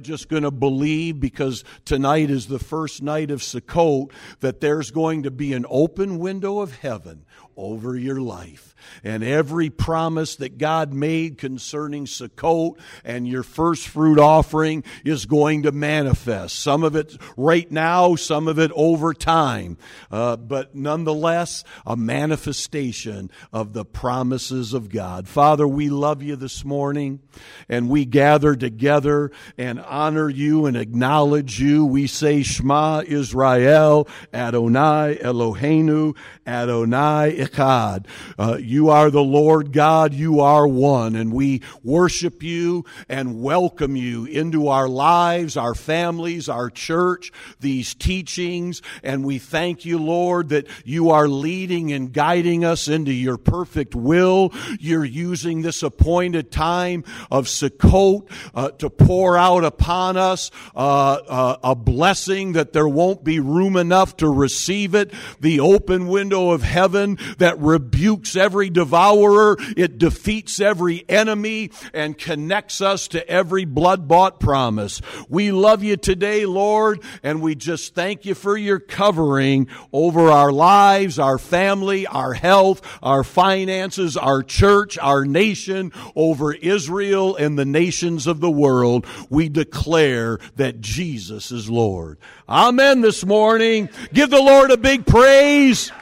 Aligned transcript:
We're 0.00 0.04
just 0.04 0.30
going 0.30 0.44
to 0.44 0.50
believe 0.50 1.20
because 1.20 1.62
tonight 1.84 2.30
is 2.30 2.46
the 2.46 2.58
first 2.58 3.02
night 3.02 3.30
of 3.30 3.40
Sukkot 3.40 4.10
that 4.40 4.62
there's 4.62 4.90
going 4.90 5.24
to 5.24 5.30
be 5.30 5.52
an 5.52 5.66
open 5.68 6.18
window 6.18 6.60
of 6.60 6.78
heaven 6.78 7.26
over 7.56 7.96
your 7.96 8.20
life. 8.20 8.74
And 9.04 9.22
every 9.22 9.70
promise 9.70 10.36
that 10.36 10.58
God 10.58 10.92
made 10.92 11.38
concerning 11.38 12.06
Sukkot 12.06 12.78
and 13.04 13.26
your 13.26 13.42
first 13.42 13.88
fruit 13.88 14.18
offering 14.18 14.84
is 15.04 15.26
going 15.26 15.62
to 15.64 15.72
manifest. 15.72 16.58
Some 16.58 16.82
of 16.84 16.96
it 16.96 17.16
right 17.36 17.70
now, 17.70 18.14
some 18.16 18.48
of 18.48 18.58
it 18.58 18.70
over 18.74 19.14
time. 19.14 19.76
Uh, 20.10 20.36
but 20.36 20.74
nonetheless, 20.74 21.64
a 21.86 21.96
manifestation 21.96 23.30
of 23.52 23.72
the 23.72 23.84
promises 23.84 24.72
of 24.72 24.88
God. 24.88 25.28
Father, 25.28 25.66
we 25.66 25.88
love 25.90 26.22
you 26.22 26.36
this 26.36 26.64
morning 26.64 27.20
and 27.68 27.88
we 27.88 28.04
gather 28.04 28.54
together 28.54 29.30
and 29.56 29.80
honor 29.80 30.28
you 30.28 30.66
and 30.66 30.76
acknowledge 30.76 31.60
you. 31.60 31.84
We 31.84 32.06
say 32.06 32.42
Shema 32.42 33.02
Israel, 33.06 34.08
Adonai 34.32 35.18
Eloheinu, 35.22 36.16
Adonai 36.46 37.39
Echad. 37.40 38.06
Uh, 38.38 38.58
you 38.60 38.90
are 38.90 39.10
the 39.10 39.22
Lord 39.22 39.72
God, 39.72 40.12
you 40.12 40.40
are 40.40 40.66
one, 40.66 41.16
and 41.16 41.32
we 41.32 41.62
worship 41.82 42.42
you 42.42 42.84
and 43.08 43.42
welcome 43.42 43.96
you 43.96 44.26
into 44.26 44.68
our 44.68 44.88
lives, 44.88 45.56
our 45.56 45.74
families, 45.74 46.48
our 46.48 46.70
church, 46.70 47.32
these 47.60 47.94
teachings, 47.94 48.82
and 49.02 49.24
we 49.24 49.38
thank 49.38 49.84
you, 49.84 49.98
Lord, 49.98 50.50
that 50.50 50.66
you 50.84 51.10
are 51.10 51.28
leading 51.28 51.92
and 51.92 52.12
guiding 52.12 52.64
us 52.64 52.88
into 52.88 53.12
your 53.12 53.38
perfect 53.38 53.94
will. 53.94 54.52
You're 54.78 55.04
using 55.04 55.62
this 55.62 55.82
appointed 55.82 56.50
time 56.50 57.04
of 57.30 57.46
Sukkot 57.46 58.30
uh, 58.54 58.70
to 58.72 58.90
pour 58.90 59.36
out 59.36 59.64
upon 59.64 60.16
us 60.16 60.50
uh, 60.74 61.14
uh, 61.28 61.56
a 61.62 61.74
blessing 61.74 62.52
that 62.52 62.72
there 62.72 62.88
won't 62.88 63.24
be 63.24 63.40
room 63.40 63.76
enough 63.76 64.16
to 64.18 64.28
receive 64.28 64.94
it, 64.94 65.12
the 65.40 65.60
open 65.60 66.06
window 66.06 66.50
of 66.50 66.62
heaven 66.62 67.18
that 67.38 67.58
rebukes 67.58 68.36
every 68.36 68.70
devourer, 68.70 69.56
it 69.76 69.98
defeats 69.98 70.60
every 70.60 71.04
enemy 71.08 71.70
and 71.92 72.16
connects 72.16 72.80
us 72.80 73.08
to 73.08 73.28
every 73.28 73.64
blood 73.64 74.08
bought 74.08 74.40
promise. 74.40 75.00
We 75.28 75.52
love 75.52 75.82
you 75.82 75.96
today, 75.96 76.46
Lord, 76.46 77.02
and 77.22 77.42
we 77.42 77.54
just 77.54 77.94
thank 77.94 78.24
you 78.24 78.34
for 78.34 78.56
your 78.56 78.78
covering 78.78 79.68
over 79.92 80.30
our 80.30 80.52
lives, 80.52 81.18
our 81.18 81.38
family, 81.38 82.06
our 82.06 82.34
health, 82.34 82.80
our 83.02 83.24
finances, 83.24 84.16
our 84.16 84.42
church, 84.42 84.98
our 84.98 85.24
nation, 85.24 85.92
over 86.14 86.52
Israel 86.52 87.36
and 87.36 87.58
the 87.58 87.64
nations 87.64 88.26
of 88.26 88.40
the 88.40 88.50
world. 88.50 89.06
We 89.28 89.48
declare 89.48 90.38
that 90.56 90.80
Jesus 90.80 91.52
is 91.52 91.70
Lord. 91.70 92.18
Amen 92.48 93.00
this 93.00 93.24
morning. 93.24 93.88
Give 94.12 94.30
the 94.30 94.40
Lord 94.40 94.70
a 94.70 94.76
big 94.76 95.06
praise. 95.06 95.92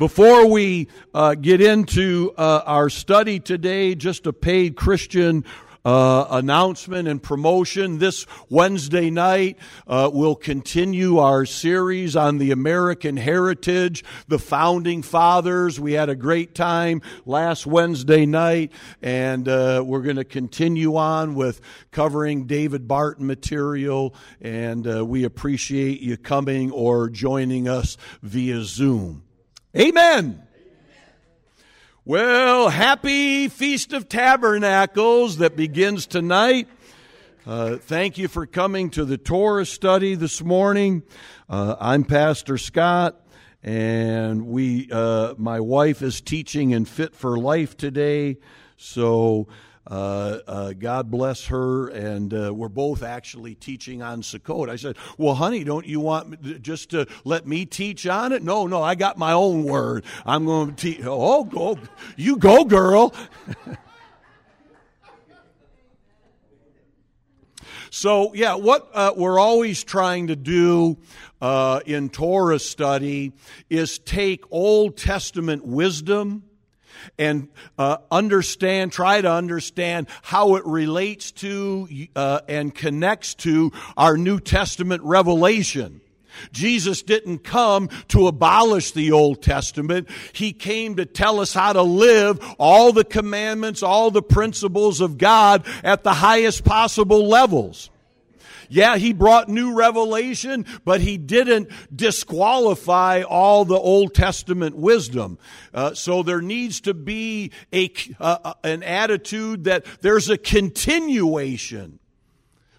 Before 0.00 0.46
we 0.46 0.88
uh, 1.12 1.34
get 1.34 1.60
into 1.60 2.32
uh, 2.38 2.62
our 2.64 2.88
study 2.88 3.38
today, 3.38 3.94
just 3.94 4.26
a 4.26 4.32
paid 4.32 4.74
Christian 4.74 5.44
uh, 5.84 6.24
announcement 6.30 7.06
and 7.06 7.22
promotion. 7.22 7.98
This 7.98 8.24
Wednesday 8.48 9.10
night, 9.10 9.58
uh, 9.86 10.08
we'll 10.10 10.36
continue 10.36 11.18
our 11.18 11.44
series 11.44 12.16
on 12.16 12.38
the 12.38 12.50
American 12.50 13.18
heritage, 13.18 14.02
the 14.26 14.38
founding 14.38 15.02
fathers. 15.02 15.78
We 15.78 15.92
had 15.92 16.08
a 16.08 16.16
great 16.16 16.54
time 16.54 17.02
last 17.26 17.66
Wednesday 17.66 18.24
night, 18.24 18.72
and 19.02 19.46
uh, 19.46 19.84
we're 19.84 20.00
going 20.00 20.16
to 20.16 20.24
continue 20.24 20.96
on 20.96 21.34
with 21.34 21.60
covering 21.90 22.46
David 22.46 22.88
Barton 22.88 23.26
material, 23.26 24.14
and 24.40 24.86
uh, 24.86 25.04
we 25.04 25.24
appreciate 25.24 26.00
you 26.00 26.16
coming 26.16 26.70
or 26.70 27.10
joining 27.10 27.68
us 27.68 27.98
via 28.22 28.62
Zoom. 28.62 29.24
Amen. 29.78 30.42
Well, 32.04 32.70
happy 32.70 33.46
Feast 33.46 33.92
of 33.92 34.08
Tabernacles 34.08 35.36
that 35.36 35.54
begins 35.54 36.08
tonight. 36.08 36.66
Uh, 37.46 37.76
thank 37.76 38.18
you 38.18 38.26
for 38.26 38.46
coming 38.46 38.90
to 38.90 39.04
the 39.04 39.16
Torah 39.16 39.64
study 39.64 40.16
this 40.16 40.42
morning. 40.42 41.04
Uh, 41.48 41.76
I'm 41.78 42.02
Pastor 42.02 42.58
Scott, 42.58 43.24
and 43.62 44.48
we, 44.48 44.88
uh, 44.90 45.34
my 45.38 45.60
wife 45.60 46.02
is 46.02 46.20
teaching 46.20 46.72
in 46.72 46.84
Fit 46.84 47.14
for 47.14 47.38
Life 47.38 47.76
today. 47.76 48.38
So 48.76 49.46
God 49.88 51.10
bless 51.10 51.46
her, 51.46 51.88
and 51.88 52.32
uh, 52.32 52.54
we're 52.54 52.68
both 52.68 53.02
actually 53.02 53.54
teaching 53.54 54.02
on 54.02 54.22
Sukkot. 54.22 54.68
I 54.68 54.76
said, 54.76 54.96
"Well, 55.18 55.34
honey, 55.34 55.64
don't 55.64 55.86
you 55.86 56.00
want 56.00 56.62
just 56.62 56.90
to 56.90 57.06
let 57.24 57.46
me 57.46 57.66
teach 57.66 58.06
on 58.06 58.32
it?" 58.32 58.42
No, 58.42 58.66
no, 58.66 58.82
I 58.82 58.94
got 58.94 59.18
my 59.18 59.32
own 59.32 59.64
word. 59.64 60.04
I'm 60.26 60.44
going 60.44 60.74
to 60.74 60.76
teach. 60.76 61.00
Oh, 61.04 61.44
go, 61.44 61.78
you 62.16 62.36
go, 62.36 62.64
girl. 62.64 63.14
So, 67.92 68.32
yeah, 68.34 68.54
what 68.54 68.88
uh, 68.94 69.12
we're 69.16 69.40
always 69.40 69.82
trying 69.82 70.28
to 70.28 70.36
do 70.36 70.96
uh, 71.40 71.80
in 71.84 72.08
Torah 72.08 72.60
study 72.60 73.32
is 73.68 73.98
take 73.98 74.44
Old 74.52 74.96
Testament 74.96 75.66
wisdom 75.66 76.44
and 77.18 77.48
uh, 77.78 77.98
understand, 78.10 78.92
try 78.92 79.20
to 79.20 79.30
understand 79.30 80.06
how 80.22 80.56
it 80.56 80.66
relates 80.66 81.32
to 81.32 81.88
uh, 82.16 82.40
and 82.48 82.74
connects 82.74 83.34
to 83.34 83.72
our 83.96 84.16
New 84.16 84.40
Testament 84.40 85.02
revelation. 85.02 86.00
Jesus 86.52 87.02
didn't 87.02 87.40
come 87.40 87.88
to 88.08 88.26
abolish 88.26 88.92
the 88.92 89.12
Old 89.12 89.42
Testament. 89.42 90.08
He 90.32 90.52
came 90.52 90.96
to 90.96 91.06
tell 91.06 91.40
us 91.40 91.52
how 91.52 91.72
to 91.72 91.82
live 91.82 92.38
all 92.58 92.92
the 92.92 93.04
commandments, 93.04 93.82
all 93.82 94.10
the 94.10 94.22
principles 94.22 95.00
of 95.00 95.18
God 95.18 95.66
at 95.82 96.04
the 96.04 96.14
highest 96.14 96.64
possible 96.64 97.26
levels. 97.26 97.90
Yeah, 98.70 98.96
he 98.96 99.12
brought 99.12 99.48
new 99.48 99.74
revelation, 99.74 100.64
but 100.84 101.00
he 101.00 101.18
didn't 101.18 101.70
disqualify 101.94 103.22
all 103.22 103.64
the 103.64 103.74
Old 103.78 104.14
Testament 104.14 104.76
wisdom. 104.76 105.38
Uh, 105.74 105.94
so 105.94 106.22
there 106.22 106.40
needs 106.40 106.80
to 106.82 106.94
be 106.94 107.50
a, 107.72 107.92
uh, 108.20 108.38
uh, 108.44 108.54
an 108.62 108.84
attitude 108.84 109.64
that 109.64 109.84
there's 110.02 110.30
a 110.30 110.38
continuation 110.38 111.98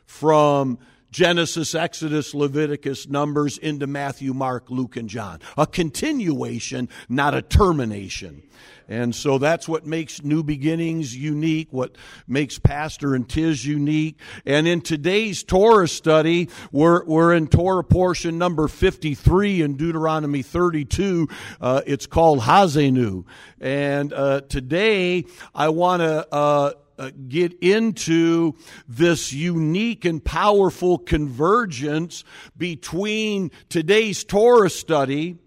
from 0.06 0.80
Genesis, 1.12 1.76
Exodus, 1.76 2.34
Leviticus, 2.34 3.08
Numbers 3.08 3.58
into 3.58 3.86
Matthew, 3.88 4.34
Mark, 4.34 4.70
Luke, 4.70 4.96
and 4.96 5.10
John. 5.10 5.40
A 5.58 5.68
continuation, 5.68 6.90
not 7.10 7.34
a 7.34 7.42
termination. 7.42 8.44
And 8.88 9.16
so 9.16 9.38
that's 9.38 9.70
what 9.70 9.86
makes 9.86 10.22
New 10.22 10.44
Beginnings 10.44 11.16
unique, 11.16 11.70
what 11.72 11.96
makes 12.28 12.60
Pastor 12.60 13.16
and 13.16 13.28
Tiz 13.28 13.66
unique. 13.66 14.20
And 14.46 14.68
in 14.68 14.82
today's 14.82 15.44
Torah 15.44 15.88
study, 15.88 16.50
we're, 16.74 17.06
we're 17.06 17.34
in 17.34 17.48
Torah 17.48 17.86
portion 17.86 18.38
number 18.38 18.68
53 18.68 19.62
in 19.62 19.78
Deuteronomy 19.78 20.42
32. 20.42 21.30
Uh, 21.62 21.82
it's 21.86 22.06
called 22.06 22.42
Haazinu. 22.42 23.24
And 23.62 24.12
uh, 24.12 24.42
today 24.42 25.24
I 25.56 25.70
want 25.70 26.02
to 26.02 26.28
uh, 26.34 26.74
uh, 27.02 27.10
get 27.28 27.52
into 27.62 28.54
this 28.88 29.34
unique 29.34 30.06
and 30.06 30.24
powerful 30.24 31.00
convergence 31.00 32.24
between 32.56 33.50
today's 33.70 34.24
Torah 34.24 34.70
study 34.70 35.40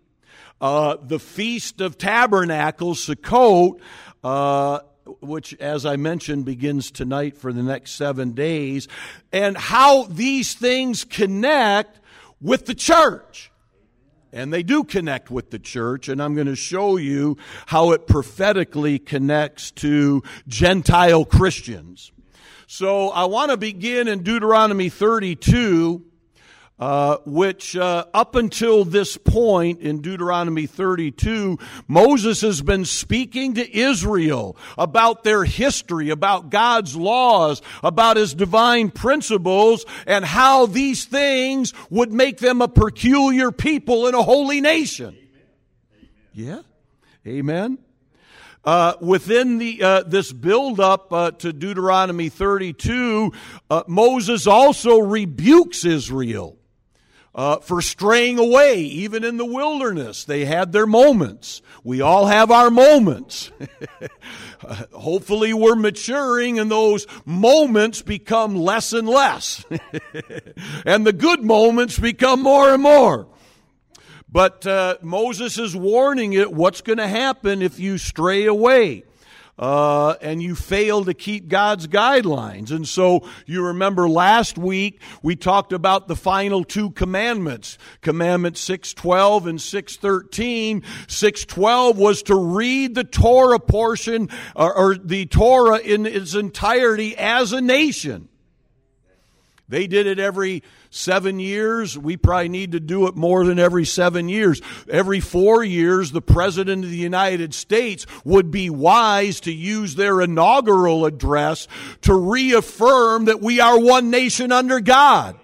uh, 0.61 0.97
the 1.01 1.19
Feast 1.19 1.81
of 1.81 1.99
Tabernacles, 1.99 3.07
Sukkot, 3.07 3.81
uh, 4.25 4.81
which, 5.21 5.55
as 5.55 5.85
I 5.85 5.97
mentioned, 5.97 6.45
begins 6.45 6.91
tonight 6.91 7.37
for 7.37 7.53
the 7.53 7.63
next 7.63 7.93
seven 7.93 8.33
days, 8.33 8.89
and 9.33 9.57
how 9.57 10.05
these 10.05 10.55
things 10.55 11.05
connect 11.05 12.01
with 12.41 12.67
the 12.67 12.75
church. 12.75 13.53
And 14.35 14.53
they 14.53 14.65
do 14.65 14.83
connect 14.83 15.31
with 15.31 15.51
the 15.51 15.61
church, 15.61 16.09
and 16.09 16.21
I'm 16.21 16.35
going 16.35 16.49
to 16.49 16.57
show 16.57 16.97
you 16.97 17.37
how 17.67 17.93
it 17.93 18.09
prophetically 18.09 18.99
connects 18.99 19.71
to 19.73 20.25
Gentile 20.49 21.25
Christians. 21.25 22.11
So 22.67 23.11
I 23.11 23.27
want 23.27 23.53
to 23.53 23.57
begin 23.57 24.09
in 24.09 24.25
Deuteronomy 24.25 24.89
32 24.89 26.05
uh, 26.85 27.17
which 27.25 27.75
uh, 27.75 28.05
up 28.13 28.35
until 28.35 28.85
this 28.85 29.17
point 29.17 29.81
in 29.81 30.03
Deuteronomy 30.03 30.67
32, 30.67 31.59
Moses 31.89 32.43
has 32.43 32.61
been 32.61 32.85
speaking 32.85 33.55
to 33.55 33.75
Israel 33.75 34.55
about 34.77 35.25
their 35.25 35.45
history, 35.45 36.11
about 36.11 36.51
God's 36.51 36.95
laws, 36.95 37.63
about 37.83 38.19
his 38.19 38.35
divine 38.35 38.91
principles, 38.91 39.87
and 40.07 40.27
how 40.27 40.67
these 40.67 41.07
things 41.07 41.73
would 41.89 42.13
make 42.13 42.37
them 42.37 42.61
a 42.61 42.69
peculiar 42.69 43.51
people 43.51 44.07
in 44.07 44.15
a 44.15 44.23
holy 44.23 44.61
nation. 44.61 45.17
Yeah? 46.35 46.61
Amen? 47.27 47.79
Uh, 48.63 48.93
within 49.01 49.57
the 49.57 49.83
uh, 49.83 50.03
this 50.03 50.33
build 50.33 50.81
up 50.81 51.11
uh, 51.15 51.31
to 51.31 51.51
Deuteronomy 51.51 52.29
32, 52.29 53.33
uh, 53.71 53.85
Moses 53.87 54.47
also 54.47 54.99
rebukes 54.99 55.87
Israel 55.87 56.59
uh, 57.35 57.59
for 57.59 57.83
straying 57.83 58.39
away, 58.39 58.81
even 58.81 59.25
in 59.25 59.37
the 59.37 59.45
wilderness. 59.45 60.25
They 60.25 60.45
had 60.45 60.73
their 60.73 60.87
moments. 60.87 61.63
We 61.83 62.01
all 62.01 62.27
have 62.27 62.51
our 62.51 62.71
moments. 62.71 63.51
Hopefully, 64.93 65.53
we're 65.53 65.75
maturing, 65.75 66.59
and 66.59 66.71
those 66.71 67.07
moments 67.25 68.03
become 68.03 68.57
less 68.57 68.93
and 68.93 69.09
less, 69.09 69.65
and 70.87 71.07
the 71.07 71.13
good 71.13 71.43
moments 71.43 71.99
become 71.99 72.43
more 72.43 72.73
and 72.73 72.83
more. 72.83 73.29
But 74.31 74.67
uh, 74.67 74.97
Moses 75.03 75.59
is 75.59 75.77
warning 75.77 76.33
it 76.33 76.53
what's 76.53 76.81
going 76.81 76.99
to 76.99 77.07
happen 77.07 77.63
if 77.63 77.79
you 77.79 77.99
stray 77.99 78.47
away. 78.47 79.05
Uh, 79.57 80.15
and 80.21 80.43
you 80.43 80.55
fail 80.55 81.05
to 81.05 81.15
keep 81.15 81.47
God's 81.47 81.87
guidelines. 81.87 82.73
And 82.73 82.89
so 82.89 83.29
you 83.47 83.67
remember 83.67 84.09
last 84.09 84.59
week 84.59 85.01
we 85.23 85.37
talked 85.37 85.73
about 85.73 86.09
the 86.09 86.17
final 86.17 86.65
two 86.65 86.91
commandments, 86.91 87.79
commandment 88.01 88.57
612 88.57 89.47
and 89.47 89.61
613. 89.61 90.83
612 91.07 91.99
was 91.99 92.23
to 92.25 92.35
read 92.35 92.97
the 92.97 93.05
Torah 93.05 93.61
portion 93.61 94.29
or, 94.57 94.77
or 94.77 94.97
the 94.97 95.27
Torah 95.27 95.79
in 95.79 96.05
its 96.07 96.35
entirety 96.35 97.17
as 97.17 97.53
a 97.53 97.61
nation. 97.61 98.29
They 99.69 99.87
did 99.87 100.07
it 100.07 100.19
every 100.19 100.63
seven 100.91 101.41
years. 101.41 101.97
We 101.97 102.17
probably 102.17 102.51
need 102.51 102.73
to 102.73 102.81
do 102.81 103.07
it 103.07 103.17
more 103.17 103.47
than 103.47 103.59
every 103.59 103.87
seven 103.87 104.29
years. 104.29 104.61
Every 104.91 105.21
four 105.21 105.65
years, 105.65 106.13
the 106.13 106.21
President 106.21 106.85
of 106.85 106.91
the 106.91 106.97
United 106.97 107.55
States 107.55 108.07
would 108.25 108.51
be 108.51 108.69
wise 108.69 109.41
to 109.41 109.53
use 109.53 109.95
their 109.95 110.21
inaugural 110.21 111.07
address 111.07 111.67
to 112.03 112.15
reaffirm 112.15 113.25
that 113.25 113.41
we 113.41 113.61
are 113.61 113.79
one 113.79 114.11
nation 114.11 114.53
under 114.53 114.81
God. 114.81 115.39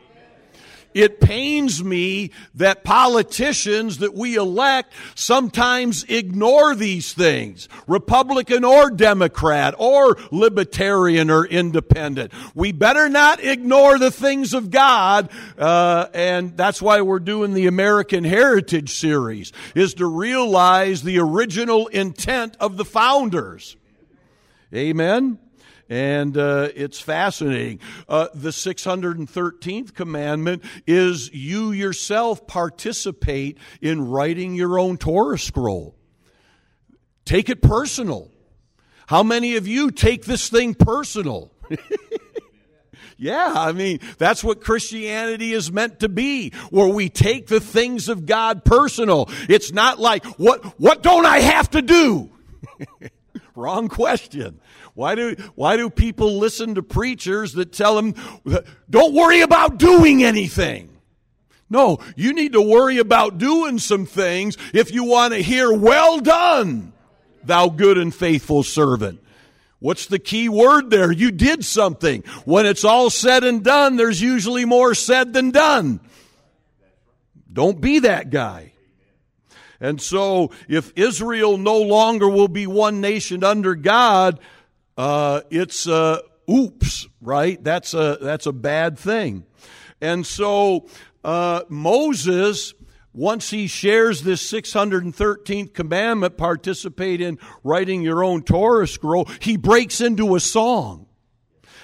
It 0.95 1.21
pains 1.21 1.83
me 1.85 2.33
that 2.55 2.83
politicians 2.85 3.99
that 3.99 4.15
we 4.15 4.35
elect 4.37 4.93
sometimes 5.15 6.05
ignore 6.05 6.75
these 6.75 7.13
things, 7.13 7.69
Republican 7.87 8.65
or 8.65 8.91
Democrat 8.91 9.75
or 9.79 10.19
Libertarian 10.31 11.31
or 11.31 11.45
Independent. 11.47 12.33
We 12.55 12.73
better 12.73 13.09
not 13.09 13.43
ignore 13.43 13.99
the 13.99 14.11
things 14.11 14.53
of 14.53 14.71
God, 14.71 15.31
uh, 15.59 16.07
and 16.13 16.57
that's 16.57 16.83
why 16.83 17.03
we're 17.03 17.21
doing 17.21 17.55
the 17.55 17.67
American 17.67 18.25
Heritage 18.25 18.91
series, 18.91 19.53
is 19.75 19.95
to 19.95 20.07
realize 20.07 21.03
the 21.03 21.19
original 21.19 21.87
intent 21.89 22.57
of 22.59 22.77
the 22.77 22.85
founders. 22.85 23.77
Amen 24.75 25.39
and 25.91 26.39
uh, 26.39 26.69
it's 26.75 27.01
fascinating. 27.01 27.81
Uh, 28.09 28.29
the 28.33 28.51
613th 28.51 29.93
commandment 29.93 30.63
is 30.87 31.35
you 31.35 31.73
yourself 31.73 32.47
participate 32.47 33.59
in 33.83 34.09
writing 34.09 34.55
your 34.55 34.79
own 34.79 34.97
Torah 34.97 35.39
scroll. 35.39 35.97
Take 37.25 37.51
it 37.51 37.61
personal. 37.61 38.31
How 39.09 39.25
many 39.25 39.57
of 39.57 39.67
you 39.67 39.91
take 39.91 40.25
this 40.25 40.49
thing 40.49 40.75
personal? 40.75 41.53
Yeah, 43.23 43.53
I 43.55 43.73
mean, 43.73 44.01
that's 44.17 44.43
what 44.43 44.63
Christianity 44.63 45.53
is 45.53 45.71
meant 45.71 46.01
to 46.01 46.09
be, 46.09 46.55
where 46.71 46.89
we 46.89 47.11
take 47.11 47.49
the 47.49 47.61
things 47.61 48.09
of 48.09 48.25
God 48.25 48.65
personal. 48.65 49.29
It's 49.47 49.75
not 49.75 49.99
like, 49.99 50.25
what, 50.39 50.65
what 50.81 51.03
don't 51.03 51.27
I 51.27 51.41
have 51.41 51.69
to 51.73 51.83
do? 51.83 52.31
Wrong 53.61 53.89
question. 53.89 54.59
Why 54.95 55.15
do, 55.15 55.37
why 55.55 55.77
do 55.77 55.91
people 55.91 56.39
listen 56.39 56.77
to 56.77 56.83
preachers 56.83 57.53
that 57.53 57.75
tell 57.75 57.95
them, 57.95 58.15
don't 58.89 59.15
worry 59.15 59.43
about 59.43 59.77
doing 59.77 60.25
anything? 60.25 60.97
No, 61.69 61.99
you 62.17 62.33
need 62.33 62.55
to 62.55 62.63
worry 62.63 62.97
about 62.97 63.37
doing 63.37 63.79
some 63.79 64.07
things 64.07 64.57
if 64.73 64.93
you 64.93 65.05
want 65.05 65.35
to 65.35 65.43
hear, 65.43 65.71
well 65.71 66.21
done, 66.21 66.95
thou 67.45 67.69
good 67.69 67.99
and 67.99 68.15
faithful 68.15 68.63
servant. 68.63 69.23
What's 69.79 70.07
the 70.07 70.19
key 70.19 70.49
word 70.49 70.89
there? 70.89 71.13
You 71.13 71.31
did 71.31 71.65
something. 71.65 72.23
When 72.47 72.65
it's 72.65 72.85
all 72.85 73.11
said 73.11 73.45
and 73.45 73.63
done, 73.63 73.97
there's 73.97 74.23
usually 74.23 74.65
more 74.65 74.95
said 74.95 75.35
than 75.35 75.51
done. 75.51 76.01
Don't 77.53 77.81
be 77.81 78.01
that 78.01 78.31
guy. 78.31 78.70
And 79.81 80.01
so, 80.01 80.51
if 80.69 80.93
Israel 80.97 81.57
no 81.57 81.81
longer 81.81 82.29
will 82.29 82.49
be 82.49 82.67
one 82.67 83.01
nation 83.01 83.43
under 83.43 83.75
God, 83.75 84.39
uh, 84.99 85.41
it's 85.51 85.89
uh, 85.89 86.21
oops, 86.51 87.09
right? 87.21 87.63
That's 87.63 87.95
a 87.95 88.19
that's 88.21 88.47
a 88.47 88.53
bad 88.53 88.99
thing. 88.99 89.47
And 90.01 90.27
so 90.27 90.87
uh, 91.25 91.63
Moses, 91.69 92.75
once 93.13 93.51
he 93.51 93.67
shares 93.67 94.23
this 94.23 94.51
613th 94.51 95.75
commandment, 95.75 96.37
participate 96.37 97.21
in 97.21 97.39
writing 97.63 98.03
your 98.03 98.25
own 98.25 98.43
Torah 98.43 98.87
scroll, 98.87 99.27
he 99.41 99.57
breaks 99.57 100.01
into 100.01 100.35
a 100.35 100.41
song. 100.41 101.07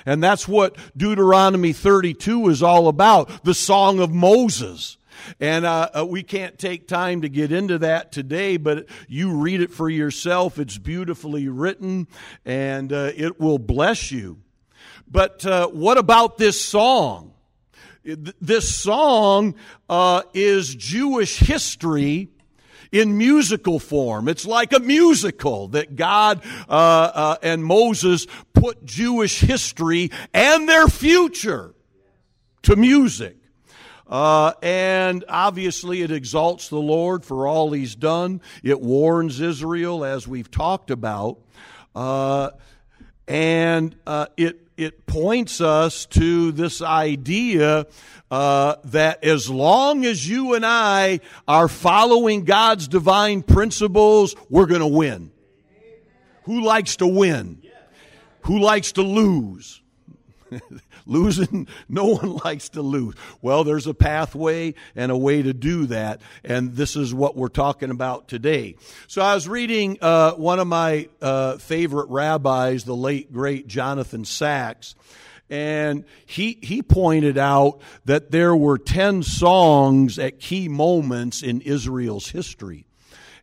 And 0.04 0.22
that's 0.22 0.46
what 0.46 0.76
Deuteronomy 0.96 1.72
32 1.72 2.48
is 2.48 2.62
all 2.62 2.86
about 2.86 3.44
the 3.44 3.54
song 3.54 3.98
of 3.98 4.12
Moses. 4.12 4.98
And 5.40 5.64
uh, 5.64 5.90
uh, 5.98 6.06
we 6.06 6.22
can't 6.22 6.58
take 6.58 6.88
time 6.88 7.22
to 7.22 7.28
get 7.28 7.52
into 7.52 7.78
that 7.78 8.12
today, 8.12 8.56
but 8.56 8.86
you 9.08 9.32
read 9.32 9.60
it 9.60 9.70
for 9.70 9.88
yourself. 9.88 10.58
It's 10.58 10.78
beautifully 10.78 11.48
written 11.48 12.08
and 12.44 12.92
uh, 12.92 13.12
it 13.14 13.40
will 13.40 13.58
bless 13.58 14.10
you. 14.10 14.38
But 15.08 15.46
uh, 15.46 15.68
what 15.68 15.98
about 15.98 16.38
this 16.38 16.60
song? 16.62 17.32
This 18.04 18.74
song 18.74 19.56
uh, 19.88 20.22
is 20.32 20.74
Jewish 20.74 21.38
history 21.38 22.30
in 22.92 23.18
musical 23.18 23.78
form. 23.78 24.28
It's 24.28 24.46
like 24.46 24.72
a 24.72 24.78
musical 24.78 25.68
that 25.68 25.96
God 25.96 26.42
uh, 26.68 26.72
uh, 26.72 27.36
and 27.42 27.64
Moses 27.64 28.26
put 28.52 28.84
Jewish 28.84 29.40
history 29.40 30.10
and 30.32 30.68
their 30.68 30.88
future 30.88 31.74
to 32.62 32.76
music. 32.76 33.36
Uh, 34.08 34.52
and 34.62 35.24
obviously, 35.28 36.02
it 36.02 36.10
exalts 36.10 36.68
the 36.68 36.76
Lord 36.76 37.24
for 37.24 37.46
all 37.46 37.72
he's 37.72 37.96
done. 37.96 38.40
It 38.62 38.80
warns 38.80 39.40
Israel, 39.40 40.04
as 40.04 40.28
we've 40.28 40.50
talked 40.50 40.90
about. 40.90 41.38
Uh, 41.94 42.50
and 43.26 43.96
uh, 44.06 44.26
it, 44.36 44.60
it 44.76 45.06
points 45.06 45.60
us 45.60 46.06
to 46.06 46.52
this 46.52 46.82
idea 46.82 47.86
uh, 48.30 48.76
that 48.84 49.24
as 49.24 49.50
long 49.50 50.04
as 50.04 50.28
you 50.28 50.54
and 50.54 50.64
I 50.64 51.20
are 51.48 51.68
following 51.68 52.44
God's 52.44 52.86
divine 52.86 53.42
principles, 53.42 54.36
we're 54.48 54.66
going 54.66 54.80
to 54.80 54.86
win. 54.86 55.32
Who 56.44 56.60
likes 56.60 56.96
to 56.96 57.06
win? 57.06 57.62
Who 58.42 58.60
likes 58.60 58.92
to 58.92 59.02
lose? 59.02 59.82
Losing, 61.06 61.68
no 61.88 62.06
one 62.06 62.36
likes 62.44 62.70
to 62.70 62.82
lose. 62.82 63.14
Well, 63.40 63.64
there's 63.64 63.86
a 63.86 63.94
pathway 63.94 64.74
and 64.94 65.10
a 65.10 65.16
way 65.16 65.42
to 65.42 65.54
do 65.54 65.86
that, 65.86 66.20
and 66.44 66.74
this 66.74 66.96
is 66.96 67.14
what 67.14 67.36
we're 67.36 67.48
talking 67.48 67.90
about 67.90 68.28
today. 68.28 68.76
So 69.06 69.22
I 69.22 69.34
was 69.34 69.48
reading 69.48 69.98
uh, 70.02 70.32
one 70.32 70.58
of 70.58 70.66
my 70.66 71.08
uh, 71.22 71.58
favorite 71.58 72.08
rabbis, 72.10 72.84
the 72.84 72.96
late 72.96 73.32
great 73.32 73.66
Jonathan 73.66 74.24
Sacks, 74.24 74.94
and 75.48 76.04
he 76.26 76.58
he 76.62 76.82
pointed 76.82 77.38
out 77.38 77.80
that 78.04 78.30
there 78.30 78.56
were 78.56 78.78
10 78.78 79.22
songs 79.22 80.18
at 80.18 80.40
key 80.40 80.68
moments 80.68 81.42
in 81.42 81.60
Israel's 81.60 82.28
history. 82.28 82.86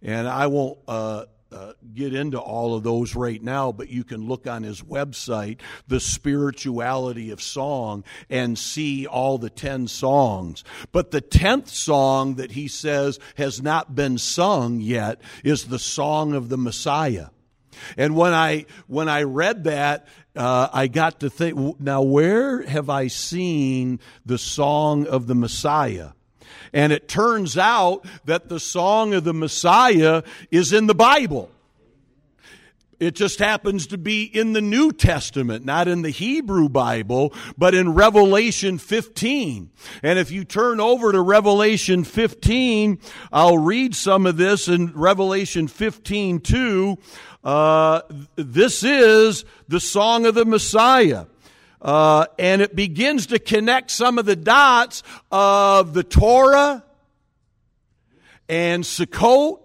And 0.02 0.28
I 0.28 0.48
won't 0.48 0.80
uh, 0.86 1.26
uh, 1.54 1.74
get 1.94 2.14
into 2.14 2.40
all 2.40 2.76
of 2.76 2.84
those 2.84 3.16
right 3.16 3.42
now, 3.42 3.72
but 3.72 3.90
you 3.90 4.04
can 4.04 4.28
look 4.28 4.48
on 4.48 4.64
his 4.64 4.82
website, 4.82 5.60
The 5.88 6.00
Spirituality 6.00 7.32
of 7.32 7.42
Song, 7.42 8.04
and 8.30 8.58
see 8.58 9.06
all 9.06 9.38
the 9.38 9.50
10 9.50 9.88
songs. 9.88 10.64
But 10.92 11.12
the 11.12 11.22
10th 11.22 11.70
song 11.70 12.36
that 12.36 12.52
he 12.52 12.68
says 12.68 13.20
has 13.36 13.62
not 13.62 13.96
been 13.96 14.18
sung 14.18 14.80
yet 14.80 15.22
is 15.44 15.66
the 15.66 15.80
Song 15.80 16.34
of 16.34 16.50
the 16.50 16.58
Messiah. 16.58 17.28
And 17.98 18.16
when 18.16 18.34
I 18.34 18.66
when 18.88 19.10
I 19.10 19.24
read 19.24 19.66
that, 19.66 20.08
uh, 20.36 20.70
I 20.72 20.88
got 20.88 21.20
to 21.22 21.30
think. 21.30 21.80
Now, 21.80 22.02
where 22.02 22.62
have 22.62 22.90
I 22.90 23.08
seen 23.08 24.00
the 24.26 24.38
song 24.38 25.08
of 25.08 25.28
the 25.28 25.36
Messiah? 25.36 26.10
And 26.74 26.94
it 26.94 27.08
turns 27.08 27.58
out 27.58 28.06
that 28.26 28.50
the 28.50 28.60
song 28.60 29.14
of 29.14 29.24
the 29.24 29.34
Messiah 29.34 30.24
is 30.52 30.74
in 30.74 30.88
the 30.88 30.96
Bible. 30.96 31.50
It 33.04 33.16
just 33.16 33.40
happens 33.40 33.88
to 33.88 33.98
be 33.98 34.24
in 34.24 34.54
the 34.54 34.62
New 34.62 34.94
Testament, 34.94 35.66
not 35.66 35.90
in 35.90 36.04
the 36.04 36.10
Hebrew 36.10 36.70
Bible, 36.70 37.34
but 37.58 37.76
in 37.76 37.94
Revelation 37.94 38.78
15. 38.78 39.72
And 40.02 40.20
if 40.20 40.32
you 40.32 40.46
turn 40.46 40.80
over 40.80 41.12
to 41.12 41.22
Revelation 41.22 42.06
15, 42.06 43.00
I'll 43.34 43.58
read 43.58 43.94
some 43.94 44.26
of 44.26 44.38
this 44.38 44.70
in 44.70 44.94
Revelation 44.94 45.68
15 45.68 46.40
2. 46.40 46.98
Uh, 47.44 48.02
this 48.38 48.84
is 48.84 49.44
the 49.68 49.82
song 49.82 50.26
of 50.26 50.36
the 50.36 50.46
Messiah. 50.46 51.26
Uh, 51.84 52.26
and 52.40 52.62
it 52.62 52.76
begins 52.76 53.28
to 53.28 53.40
connect 53.40 53.92
some 53.92 54.18
of 54.18 54.26
the 54.26 54.38
dots 54.38 55.04
of 55.32 55.94
the 55.94 56.04
Torah 56.04 56.84
and 58.48 58.86
Sukkot 58.86 59.60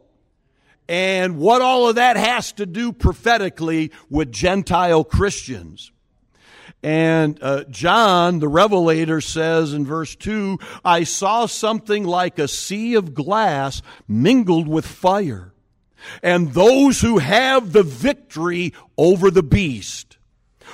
and 0.89 1.39
what 1.39 1.63
all 1.63 1.89
of 1.89 1.95
that 1.95 2.17
has 2.17 2.53
to 2.53 2.67
do 2.67 2.93
prophetically 2.93 3.93
with 4.11 4.33
Gentile 4.33 5.05
Christians. 5.05 5.93
And 6.83 7.39
uh, 7.43 7.65
John, 7.65 8.41
the 8.41 8.49
Revelator, 8.49 9.21
says 9.21 9.73
in 9.73 9.85
verse 9.85 10.17
2 10.17 10.59
I 10.85 11.05
saw 11.05 11.47
something 11.47 12.05
like 12.05 12.39
a 12.39 12.49
sea 12.49 12.95
of 12.95 13.15
glass 13.15 13.83
mingled 14.07 14.69
with 14.69 14.87
fire, 14.87 15.53
and 16.23 16.53
those 16.53 17.01
who 17.01 17.19
have 17.19 17.73
the 17.73 17.83
victory 17.83 18.73
over 18.97 19.31
the 19.31 19.43
beast 19.43 20.08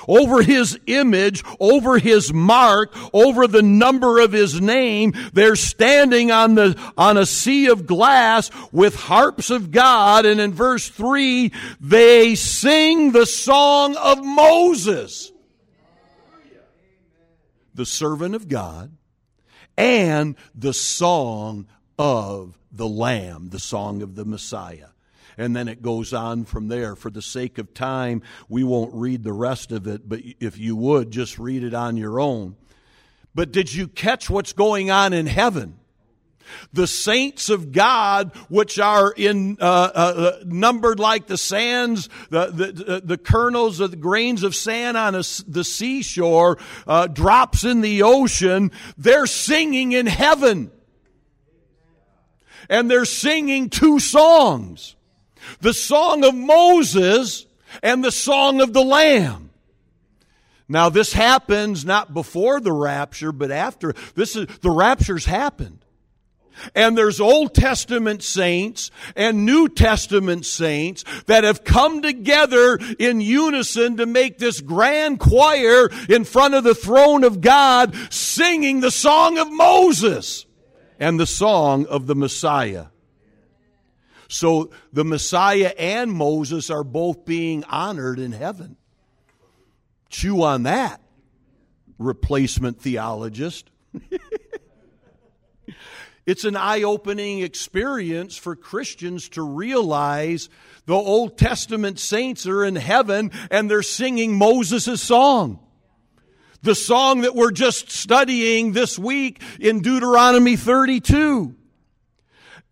over 0.07 0.41
his 0.41 0.79
image, 0.87 1.43
over 1.59 1.97
his 1.97 2.33
mark, 2.33 2.95
over 3.13 3.47
the 3.47 3.61
number 3.61 4.19
of 4.19 4.31
his 4.31 4.59
name. 4.61 5.13
They're 5.33 5.55
standing 5.55 6.31
on 6.31 6.55
the, 6.55 6.79
on 6.97 7.17
a 7.17 7.25
sea 7.25 7.67
of 7.67 7.85
glass 7.85 8.49
with 8.71 8.95
harps 8.95 9.49
of 9.49 9.71
God. 9.71 10.25
And 10.25 10.39
in 10.39 10.53
verse 10.53 10.87
three, 10.89 11.51
they 11.79 12.35
sing 12.35 13.11
the 13.11 13.25
song 13.25 13.95
of 13.97 14.23
Moses, 14.23 15.31
the 17.73 17.85
servant 17.85 18.35
of 18.35 18.47
God, 18.47 18.95
and 19.77 20.35
the 20.53 20.73
song 20.73 21.67
of 21.99 22.57
the 22.71 22.87
Lamb, 22.87 23.49
the 23.49 23.59
song 23.59 24.01
of 24.01 24.15
the 24.15 24.25
Messiah 24.25 24.87
and 25.37 25.55
then 25.55 25.67
it 25.67 25.81
goes 25.81 26.13
on 26.13 26.45
from 26.45 26.67
there. 26.67 26.95
For 26.95 27.09
the 27.09 27.21
sake 27.21 27.57
of 27.57 27.73
time, 27.73 28.21
we 28.49 28.63
won't 28.63 28.93
read 28.93 29.23
the 29.23 29.33
rest 29.33 29.71
of 29.71 29.87
it, 29.87 30.07
but 30.07 30.21
if 30.39 30.57
you 30.57 30.75
would, 30.75 31.11
just 31.11 31.37
read 31.39 31.63
it 31.63 31.73
on 31.73 31.97
your 31.97 32.19
own. 32.19 32.55
But 33.33 33.51
did 33.51 33.73
you 33.73 33.87
catch 33.87 34.29
what's 34.29 34.53
going 34.53 34.89
on 34.89 35.13
in 35.13 35.25
heaven? 35.25 35.77
The 36.73 36.85
saints 36.85 37.49
of 37.49 37.71
God, 37.71 38.35
which 38.49 38.79
are 38.79 39.11
in 39.11 39.57
uh, 39.59 39.63
uh, 39.63 40.13
uh 40.39 40.43
numbered 40.45 40.99
like 40.99 41.25
the 41.25 41.39
sands, 41.39 42.07
the, 42.29 42.47
the, 42.47 43.01
the 43.03 43.17
kernels 43.17 43.79
of 43.79 43.91
the 43.91 43.97
grains 43.97 44.43
of 44.43 44.55
sand 44.55 44.95
on 44.95 45.15
a, 45.15 45.23
the 45.47 45.63
seashore, 45.63 46.59
uh, 46.85 47.07
drops 47.07 47.63
in 47.63 47.81
the 47.81 48.03
ocean, 48.03 48.71
they're 48.95 49.25
singing 49.25 49.91
in 49.91 50.05
heaven. 50.05 50.71
And 52.69 52.89
they're 52.89 53.05
singing 53.05 53.69
two 53.69 53.99
songs 53.99 54.95
the 55.61 55.73
song 55.73 56.23
of 56.23 56.35
Moses 56.35 57.45
and 57.83 58.03
the 58.03 58.11
song 58.11 58.61
of 58.61 58.73
the 58.73 58.83
Lamb. 58.83 59.51
Now 60.67 60.89
this 60.89 61.13
happens 61.13 61.85
not 61.85 62.13
before 62.13 62.59
the 62.59 62.71
rapture, 62.71 63.31
but 63.31 63.51
after. 63.51 63.93
This 64.15 64.35
is, 64.35 64.47
the 64.61 64.71
rapture's 64.71 65.25
happened. 65.25 65.85
And 66.73 66.97
there's 66.97 67.19
Old 67.19 67.53
Testament 67.53 68.23
saints 68.23 68.89
and 69.15 69.45
New 69.45 69.67
Testament 69.67 70.45
saints 70.45 71.03
that 71.25 71.43
have 71.43 71.63
come 71.63 72.01
together 72.01 72.79
in 72.97 73.19
unison 73.21 73.97
to 73.97 74.05
make 74.05 74.37
this 74.37 74.61
grand 74.61 75.19
choir 75.19 75.89
in 76.07 76.23
front 76.23 76.53
of 76.53 76.63
the 76.63 76.75
throne 76.75 77.23
of 77.23 77.41
God 77.41 77.93
singing 78.09 78.79
the 78.79 78.91
song 78.91 79.37
of 79.37 79.51
Moses 79.51 80.45
and 80.99 81.19
the 81.19 81.27
song 81.27 81.85
of 81.87 82.07
the 82.07 82.15
Messiah. 82.15 82.85
So 84.27 84.71
the 84.91 85.05
Messiah 85.05 85.73
and 85.77 86.11
Moses 86.11 86.69
are 86.69 86.83
both 86.83 87.25
being 87.25 87.63
honored 87.65 88.19
in 88.19 88.31
heaven. 88.31 88.77
Chew 90.09 90.43
on 90.43 90.63
that, 90.63 91.01
replacement 91.99 92.81
theologist. 92.81 93.69
it's 96.25 96.43
an 96.43 96.55
eye 96.55 96.83
opening 96.83 97.39
experience 97.39 98.37
for 98.37 98.55
Christians 98.55 99.29
to 99.29 99.41
realize 99.43 100.49
the 100.85 100.93
Old 100.93 101.37
Testament 101.37 101.99
saints 101.99 102.47
are 102.47 102.63
in 102.63 102.75
heaven 102.75 103.31
and 103.51 103.69
they're 103.69 103.81
singing 103.81 104.37
Moses' 104.37 105.01
song. 105.01 105.59
The 106.61 106.75
song 106.75 107.21
that 107.21 107.35
we're 107.35 107.51
just 107.51 107.91
studying 107.91 108.71
this 108.71 108.97
week 108.97 109.41
in 109.59 109.81
Deuteronomy 109.81 110.55
32. 110.55 111.55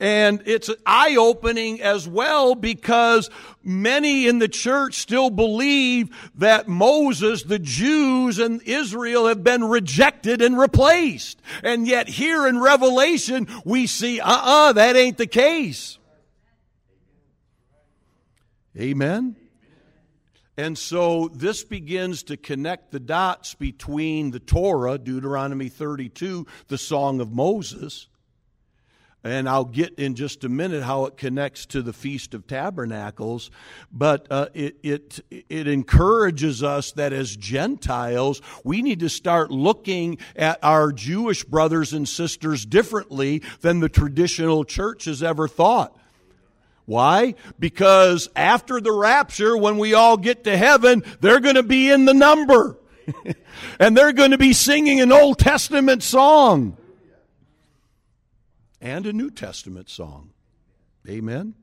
And 0.03 0.43
it's 0.45 0.69
eye 0.85 1.15
opening 1.15 1.81
as 1.81 2.09
well 2.09 2.55
because 2.55 3.29
many 3.63 4.27
in 4.27 4.37
the 4.37 4.49
church 4.49 4.95
still 4.95 5.29
believe 5.29 6.09
that 6.35 6.67
Moses, 6.67 7.43
the 7.43 7.57
Jews, 7.57 8.37
and 8.37 8.61
Israel 8.63 9.27
have 9.27 9.45
been 9.45 9.63
rejected 9.63 10.41
and 10.41 10.59
replaced. 10.59 11.41
And 11.63 11.87
yet 11.87 12.09
here 12.09 12.45
in 12.45 12.59
Revelation, 12.59 13.47
we 13.63 13.87
see, 13.87 14.19
uh 14.19 14.27
uh-uh, 14.27 14.69
uh, 14.69 14.73
that 14.73 14.97
ain't 14.97 15.17
the 15.17 15.25
case. 15.25 15.97
Amen. 18.77 19.37
And 20.57 20.77
so 20.77 21.29
this 21.33 21.63
begins 21.63 22.23
to 22.23 22.35
connect 22.35 22.91
the 22.91 22.99
dots 22.99 23.53
between 23.53 24.31
the 24.31 24.41
Torah, 24.41 24.97
Deuteronomy 24.97 25.69
32, 25.69 26.45
the 26.67 26.77
Song 26.77 27.21
of 27.21 27.31
Moses, 27.31 28.07
and 29.23 29.47
I'll 29.47 29.65
get 29.65 29.95
in 29.95 30.15
just 30.15 30.43
a 30.43 30.49
minute 30.49 30.83
how 30.83 31.05
it 31.05 31.15
connects 31.15 31.65
to 31.67 31.81
the 31.81 31.93
Feast 31.93 32.33
of 32.33 32.45
Tabernacles. 32.45 33.51
But 33.91 34.27
uh, 34.29 34.49
it, 34.53 34.75
it, 34.83 35.19
it 35.49 35.67
encourages 35.67 36.61
us 36.61 36.91
that 36.93 37.13
as 37.13 37.35
Gentiles, 37.35 38.41
we 38.65 38.81
need 38.81 38.99
to 38.99 39.09
start 39.09 39.49
looking 39.49 40.17
at 40.35 40.59
our 40.61 40.91
Jewish 40.91 41.45
brothers 41.45 41.93
and 41.93 42.07
sisters 42.07 42.65
differently 42.65 43.41
than 43.61 43.79
the 43.79 43.89
traditional 43.89 44.65
church 44.65 45.05
has 45.05 45.23
ever 45.23 45.47
thought. 45.47 45.97
Why? 46.85 47.35
Because 47.57 48.29
after 48.35 48.81
the 48.81 48.91
rapture, 48.91 49.55
when 49.55 49.77
we 49.77 49.93
all 49.93 50.17
get 50.17 50.43
to 50.43 50.57
heaven, 50.57 51.01
they're 51.21 51.39
going 51.39 51.55
to 51.55 51.63
be 51.63 51.89
in 51.89 52.03
the 52.03 52.13
number. 52.13 52.77
and 53.79 53.95
they're 53.95 54.11
going 54.11 54.31
to 54.31 54.37
be 54.37 54.51
singing 54.51 54.99
an 54.99 55.13
Old 55.13 55.39
Testament 55.39 56.03
song 56.03 56.77
and 58.83 59.07
a 59.07 59.13
New 59.13 59.31
Testament 59.31 59.89
song. 59.89 60.31
Amen. 61.07 61.55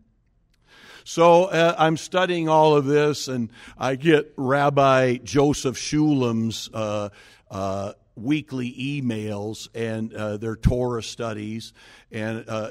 So 1.05 1.45
uh, 1.45 1.75
I'm 1.79 1.97
studying 1.99 2.49
all 2.49 2.75
of 2.75 2.87
this, 2.87 3.29
and 3.29 3.51
I 3.79 3.97
get 3.97 4.33
Rabbi 4.37 5.19
Joseph 5.19 5.77
Shulam's 5.77 6.71
uh, 6.73 7.11
uh, 7.51 7.93
weekly 8.17 8.73
emails 8.73 9.69
and 9.75 10.15
uh, 10.15 10.39
their 10.39 10.57
Torah 10.57 11.03
studies. 11.03 11.75
And 12.11 12.45
uh, 12.49 12.71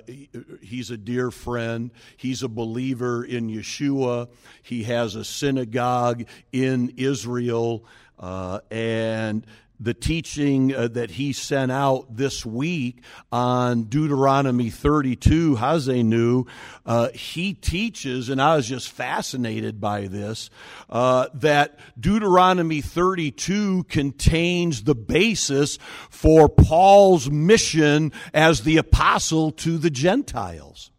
he's 0.62 0.90
a 0.90 0.98
dear 0.98 1.30
friend. 1.30 1.92
He's 2.18 2.42
a 2.42 2.50
believer 2.50 3.24
in 3.24 3.50
Yeshua. 3.50 4.30
He 4.64 4.84
has 4.84 5.16
a 5.16 5.24
synagogue 5.24 6.26
in 6.52 6.94
Israel. 6.98 7.86
Uh, 8.18 8.60
and 8.72 9.46
the 9.80 9.94
teaching 9.94 10.76
uh, 10.76 10.88
that 10.90 11.12
he 11.12 11.32
sent 11.32 11.72
out 11.72 12.16
this 12.16 12.46
week 12.46 13.02
on 13.32 13.84
Deuteronomy 13.84 14.70
32, 14.70 15.56
Haazinu, 15.56 16.48
uh, 16.86 17.10
he 17.10 17.54
teaches, 17.54 18.30
and 18.30 18.42
I 18.42 18.58
was 18.58 18.68
just 18.68 18.90
fascinated 18.90 19.80
by 19.80 20.08
this, 20.08 20.50
uh, 20.90 21.28
that 21.36 21.80
Deuteronomy 22.00 22.82
32 22.82 23.84
contains 23.86 24.84
the 24.84 24.96
basis 24.96 25.78
for 26.10 26.50
Paul's 26.50 27.30
mission 27.30 28.12
as 28.34 28.64
the 28.64 28.78
apostle 28.78 29.52
to 29.52 29.78
the 29.78 29.90
Gentiles. 29.90 30.92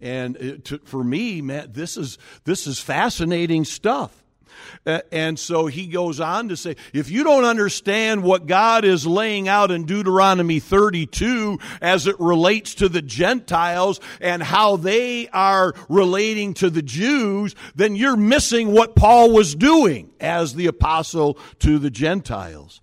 And 0.00 0.36
it, 0.36 0.64
to, 0.66 0.78
for 0.78 1.04
me, 1.04 1.42
man, 1.42 1.72
this 1.72 1.96
is, 1.96 2.18
this 2.44 2.66
is 2.66 2.80
fascinating 2.80 3.64
stuff 3.64 4.21
And 4.84 5.38
so 5.38 5.66
he 5.66 5.86
goes 5.86 6.20
on 6.20 6.48
to 6.48 6.56
say, 6.56 6.76
if 6.92 7.10
you 7.10 7.24
don't 7.24 7.44
understand 7.44 8.22
what 8.22 8.46
God 8.46 8.84
is 8.84 9.06
laying 9.06 9.48
out 9.48 9.70
in 9.70 9.84
Deuteronomy 9.84 10.60
32 10.60 11.58
as 11.80 12.06
it 12.06 12.18
relates 12.18 12.74
to 12.76 12.88
the 12.88 13.02
Gentiles 13.02 14.00
and 14.20 14.42
how 14.42 14.76
they 14.76 15.28
are 15.28 15.74
relating 15.88 16.54
to 16.54 16.70
the 16.70 16.82
Jews, 16.82 17.54
then 17.74 17.94
you're 17.96 18.16
missing 18.16 18.72
what 18.72 18.96
Paul 18.96 19.32
was 19.32 19.54
doing 19.54 20.10
as 20.20 20.54
the 20.54 20.66
apostle 20.66 21.38
to 21.60 21.78
the 21.78 21.90
Gentiles. 21.90 22.80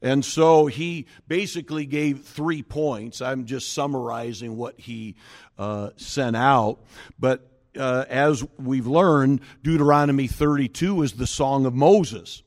And 0.00 0.24
so 0.24 0.66
he 0.66 1.06
basically 1.26 1.86
gave 1.86 2.22
three 2.22 2.62
points. 2.62 3.20
I'm 3.20 3.46
just 3.46 3.72
summarizing 3.72 4.56
what 4.56 4.78
he 4.78 5.16
uh, 5.58 5.90
sent 5.96 6.36
out. 6.36 6.78
But 7.18 7.47
uh, 7.76 8.04
as 8.08 8.44
we've 8.58 8.86
learned, 8.86 9.40
Deuteronomy 9.62 10.26
32 10.26 11.02
is 11.02 11.12
the 11.12 11.26
song 11.26 11.66
of 11.66 11.74
Moses. 11.74 12.42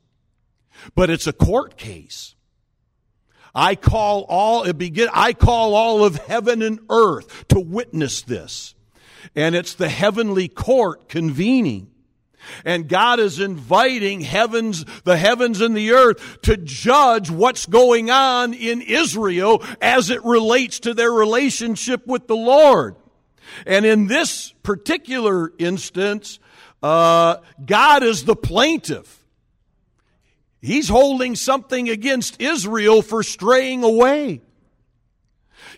But 0.96 1.10
it's 1.10 1.28
a 1.28 1.34
court 1.34 1.78
case. 1.78 2.36
I 3.54 3.76
call 3.76 4.26
all 4.30 4.64
it 4.64 4.78
begin 4.78 5.10
I 5.14 5.34
call 5.34 5.76
all 5.76 6.06
of 6.06 6.16
heaven 6.16 6.62
and 6.62 6.80
earth 6.90 7.48
to 7.50 7.60
witness 7.60 8.22
this. 8.22 8.76
And 9.36 9.56
it's 9.56 9.74
the 9.74 9.90
heavenly 9.90 10.48
court 10.48 11.10
convening. 11.10 11.92
And 12.66 12.88
God 12.88 13.20
is 13.20 13.40
inviting 13.40 14.22
heavens, 14.22 14.84
the 15.04 15.18
heavens 15.18 15.62
and 15.62 15.78
the 15.78 15.92
earth 15.92 16.42
to 16.42 16.58
judge 16.58 17.30
what's 17.30 17.68
going 17.68 18.10
on 18.10 18.54
in 18.54 18.82
Israel 18.82 19.64
as 19.80 20.10
it 20.10 20.24
relates 20.26 20.80
to 20.82 20.94
their 20.94 21.12
relationship 21.12 22.08
with 22.08 22.28
the 22.28 22.36
Lord. 22.36 22.96
And 23.66 23.86
in 23.86 24.08
this 24.08 24.54
particular 24.64 25.52
instance, 25.58 26.40
uh, 26.82 27.38
God 27.64 28.04
is 28.04 28.26
the 28.26 28.36
plaintiff. 28.36 29.20
He's 30.62 30.90
holding 30.90 31.36
something 31.36 31.90
against 31.90 32.42
Israel 32.42 33.02
for 33.02 33.24
straying 33.24 33.84
away. 33.84 34.42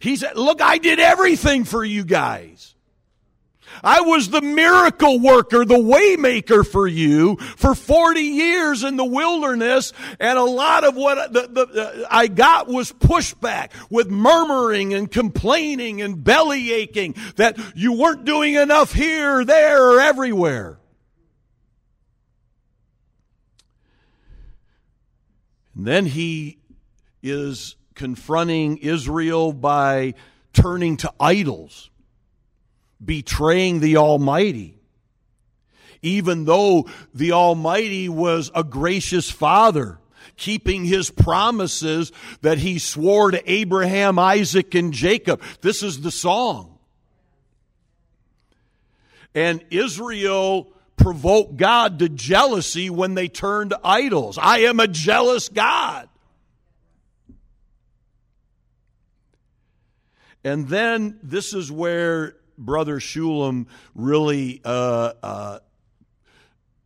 He 0.02 0.18
said, 0.18 0.36
Look, 0.36 0.62
I 0.62 0.78
did 0.78 1.00
everything 1.00 1.64
for 1.64 1.84
you 1.84 2.04
guys. 2.04 2.73
I 3.84 4.02
was 4.02 4.30
the 4.30 4.42
miracle 4.42 5.20
worker, 5.20 5.66
the 5.66 5.76
waymaker 5.76 6.66
for 6.66 6.88
you 6.88 7.38
for 7.38 7.76
40 7.76 8.20
years 8.22 8.84
in 8.84 8.98
the 8.98 9.06
wilderness, 9.06 9.94
and 10.20 10.38
a 10.38 10.44
lot 10.44 10.84
of 10.84 10.96
what 10.96 11.34
the, 11.34 11.48
the, 11.48 12.08
I 12.10 12.28
got 12.28 12.68
was 12.68 12.92
pushback 12.92 13.70
with 13.90 14.10
murmuring 14.10 14.94
and 14.94 15.10
complaining 15.10 16.02
and 16.02 16.24
belly 16.24 16.72
aching 16.74 17.16
that 17.38 17.58
you 17.76 17.94
weren't 17.94 18.26
doing 18.26 18.56
enough 18.56 18.94
here, 18.94 19.46
there, 19.46 19.92
or 19.92 20.02
everywhere. 20.02 20.80
And 25.76 25.88
then 25.88 26.06
he 26.06 26.60
is 27.22 27.76
confronting 27.96 28.78
Israel 28.78 29.54
by 29.54 30.14
turning 30.54 30.98
to 30.98 31.12
idols 31.20 31.90
betraying 33.06 33.80
the 33.80 33.98
Almighty. 33.98 34.80
Even 36.02 36.46
though 36.46 36.88
the 37.14 37.32
Almighty 37.32 38.10
was 38.10 38.52
a 38.54 38.64
gracious 38.64 39.30
Father, 39.30 40.00
keeping 40.36 40.86
his 40.86 41.10
promises 41.10 42.12
that 42.42 42.58
he 42.58 42.80
swore 42.80 43.32
to 43.32 43.52
Abraham, 43.52 44.20
Isaac, 44.20 44.76
and 44.76 44.94
Jacob. 44.94 45.42
This 45.62 45.84
is 45.84 46.02
the 46.02 46.12
song. 46.12 46.78
And 49.36 49.64
Israel 49.72 50.74
provoked 50.98 51.58
God 51.58 52.00
to 52.00 52.10
jealousy 52.10 52.90
when 52.90 53.14
they 53.14 53.28
turned 53.28 53.74
idols. 53.84 54.38
I 54.38 54.60
am 54.60 54.80
a 54.80 54.88
jealous 54.88 55.50
God. 55.50 56.08
And 60.44 60.68
then 60.68 61.20
this 61.24 61.54
is 61.54 61.72
where 61.72 62.36
Brother 62.58 63.00
Shulam 63.00 63.68
really 63.96 64.62
uh, 64.64 65.14
uh, 65.22 65.60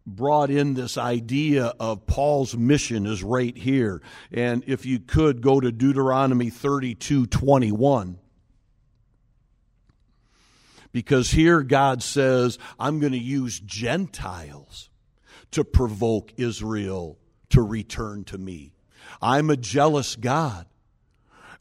brought 0.06 0.50
in 0.50 0.74
this 0.74 0.98
idea 0.98 1.74
of 1.80 2.08
Paul's 2.08 2.56
mission 2.56 3.06
is 3.06 3.24
right 3.24 3.56
here. 3.56 4.02
And 4.32 4.64
if 4.68 4.86
you 4.86 5.00
could 5.00 5.42
go 5.42 5.60
to 5.60 5.72
Deuteronomy 5.72 6.50
32 6.50 7.28
21. 7.28 8.20
Because 10.94 11.30
here 11.30 11.62
God 11.62 12.02
says, 12.02 12.58
I'm 12.80 13.00
going 13.00 13.12
to 13.12 13.20
use 13.20 13.60
Gentiles 13.60 14.89
to 15.52 15.63
provoke 15.63 16.34
Israel 16.38 17.20
to 17.50 17.62
return 17.62 18.24
to 18.26 18.38
me. 18.38 18.74
I'm 19.22 19.50
a 19.50 19.58
jealous 19.58 20.15
God. 20.15 20.65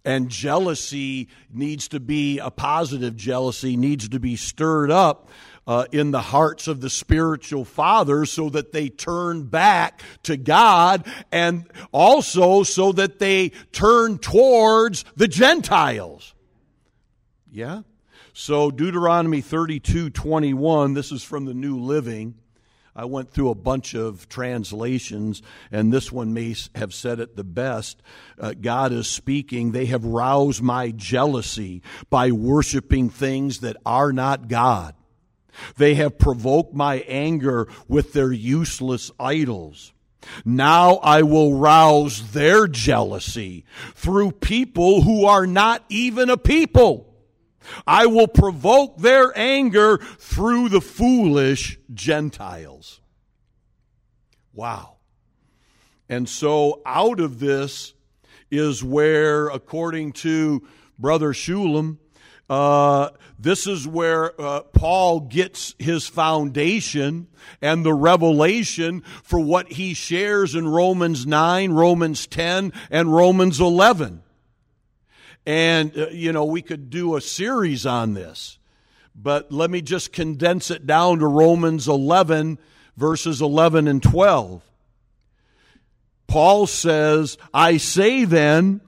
And 0.06 0.28
jealousy 0.28 1.28
needs 1.52 1.88
to 1.88 1.98
be 1.98 2.38
a 2.38 2.50
positive 2.50 3.16
jealousy, 3.16 3.76
needs 3.76 4.08
to 4.08 4.20
be 4.20 4.36
stirred 4.36 4.90
up 4.90 5.28
uh, 5.66 5.86
in 5.90 6.12
the 6.12 6.20
hearts 6.20 6.68
of 6.68 6.80
the 6.80 6.88
spiritual 6.88 7.64
fathers 7.64 8.30
so 8.30 8.48
that 8.50 8.70
they 8.70 8.88
turn 8.88 9.44
back 9.44 10.00
to 10.22 10.36
God 10.36 11.04
and 11.32 11.64
also 11.90 12.62
so 12.62 12.92
that 12.92 13.18
they 13.18 13.48
turn 13.72 14.18
towards 14.18 15.04
the 15.16 15.26
Gentiles. 15.26 16.34
Yeah? 17.50 17.82
So 18.32 18.70
Deuteronomy 18.70 19.40
32 19.40 20.10
21, 20.10 20.94
this 20.94 21.10
is 21.10 21.24
from 21.24 21.46
the 21.46 21.54
New 21.54 21.80
Living. 21.80 22.36
I 22.96 23.04
went 23.04 23.30
through 23.30 23.50
a 23.50 23.54
bunch 23.54 23.94
of 23.94 24.26
translations, 24.30 25.42
and 25.70 25.92
this 25.92 26.11
one 26.11 26.32
may 26.32 26.56
have 26.74 26.94
said 26.94 27.20
it 27.20 27.37
the 27.37 27.44
best. 27.44 28.02
Uh, 28.40 28.54
God 28.59 28.90
is 28.90 29.06
speaking. 29.06 29.72
They 29.72 29.85
have 29.87 30.04
roused 30.04 30.62
my 30.62 30.92
jealousy 30.92 31.82
by 32.09 32.30
worshiping 32.30 33.11
things 33.11 33.61
that 33.61 33.76
are 33.85 34.14
not 34.14 34.48
God. 34.48 34.94
They 35.76 35.94
have 35.96 36.18
provoked 36.18 36.74
my 36.74 37.04
anger 37.06 37.68
with 37.87 38.14
their 38.14 38.32
useless 38.32 39.11
idols. 39.20 39.92
Now 40.44 40.96
I 40.96 41.22
will 41.22 41.54
rouse 41.54 42.32
their 42.32 42.66
jealousy 42.66 43.64
through 43.94 44.32
people 44.32 45.02
who 45.02 45.26
are 45.26 45.46
not 45.46 45.85
even 45.90 46.30
a 46.30 46.38
people. 46.38 47.15
I 47.87 48.07
will 48.07 48.29
provoke 48.29 48.98
their 48.98 49.37
anger 49.37 49.98
through 49.98 50.68
the 50.68 50.81
foolish 50.81 51.79
Gentiles. 51.92 53.00
Wow. 54.52 54.96
And 56.09 56.29
so 56.29 56.83
out 56.87 57.20
of 57.20 57.40
this 57.40 57.94
is 58.50 58.83
where, 58.83 59.48
according 59.48 60.12
to 60.12 60.66
Brother 60.98 61.33
Shulam, 61.33 61.98
uh, 62.48 63.11
this 63.38 63.66
is 63.66 63.88
where 63.88 64.40
uh, 64.40 64.61
Paul 64.62 65.20
gets 65.20 65.74
his 65.79 66.07
foundation 66.07 67.26
and 67.61 67.85
the 67.85 67.92
revelation 67.92 69.02
for 69.24 69.40
what 69.40 69.72
he 69.72 69.94
shares 69.94 70.55
in 70.55 70.68
Romans 70.68 71.26
9, 71.26 71.72
Romans 71.72 72.26
10, 72.29 72.72
and 72.90 73.12
Romans 73.12 73.61
11. 73.61 74.22
And, 75.46 75.96
uh, 75.96 76.09
you 76.09 76.32
know, 76.32 76.44
we 76.44 76.61
could 76.61 76.90
do 76.90 77.16
a 77.16 77.20
series 77.20 77.87
on 77.87 78.14
this, 78.14 78.59
but 79.14 79.52
let 79.52 79.70
me 79.70 79.80
just 79.80 80.12
condense 80.12 80.70
it 80.72 80.87
down 80.87 81.20
to 81.20 81.26
Romans 81.26 81.87
11, 81.87 82.59
verses 82.96 83.40
11 83.40 83.87
and 83.87 84.02
12. 84.02 84.62
Paul 86.26 86.66
says, 86.66 87.38
I 87.54 87.76
say 87.76 88.24
then, 88.24 88.80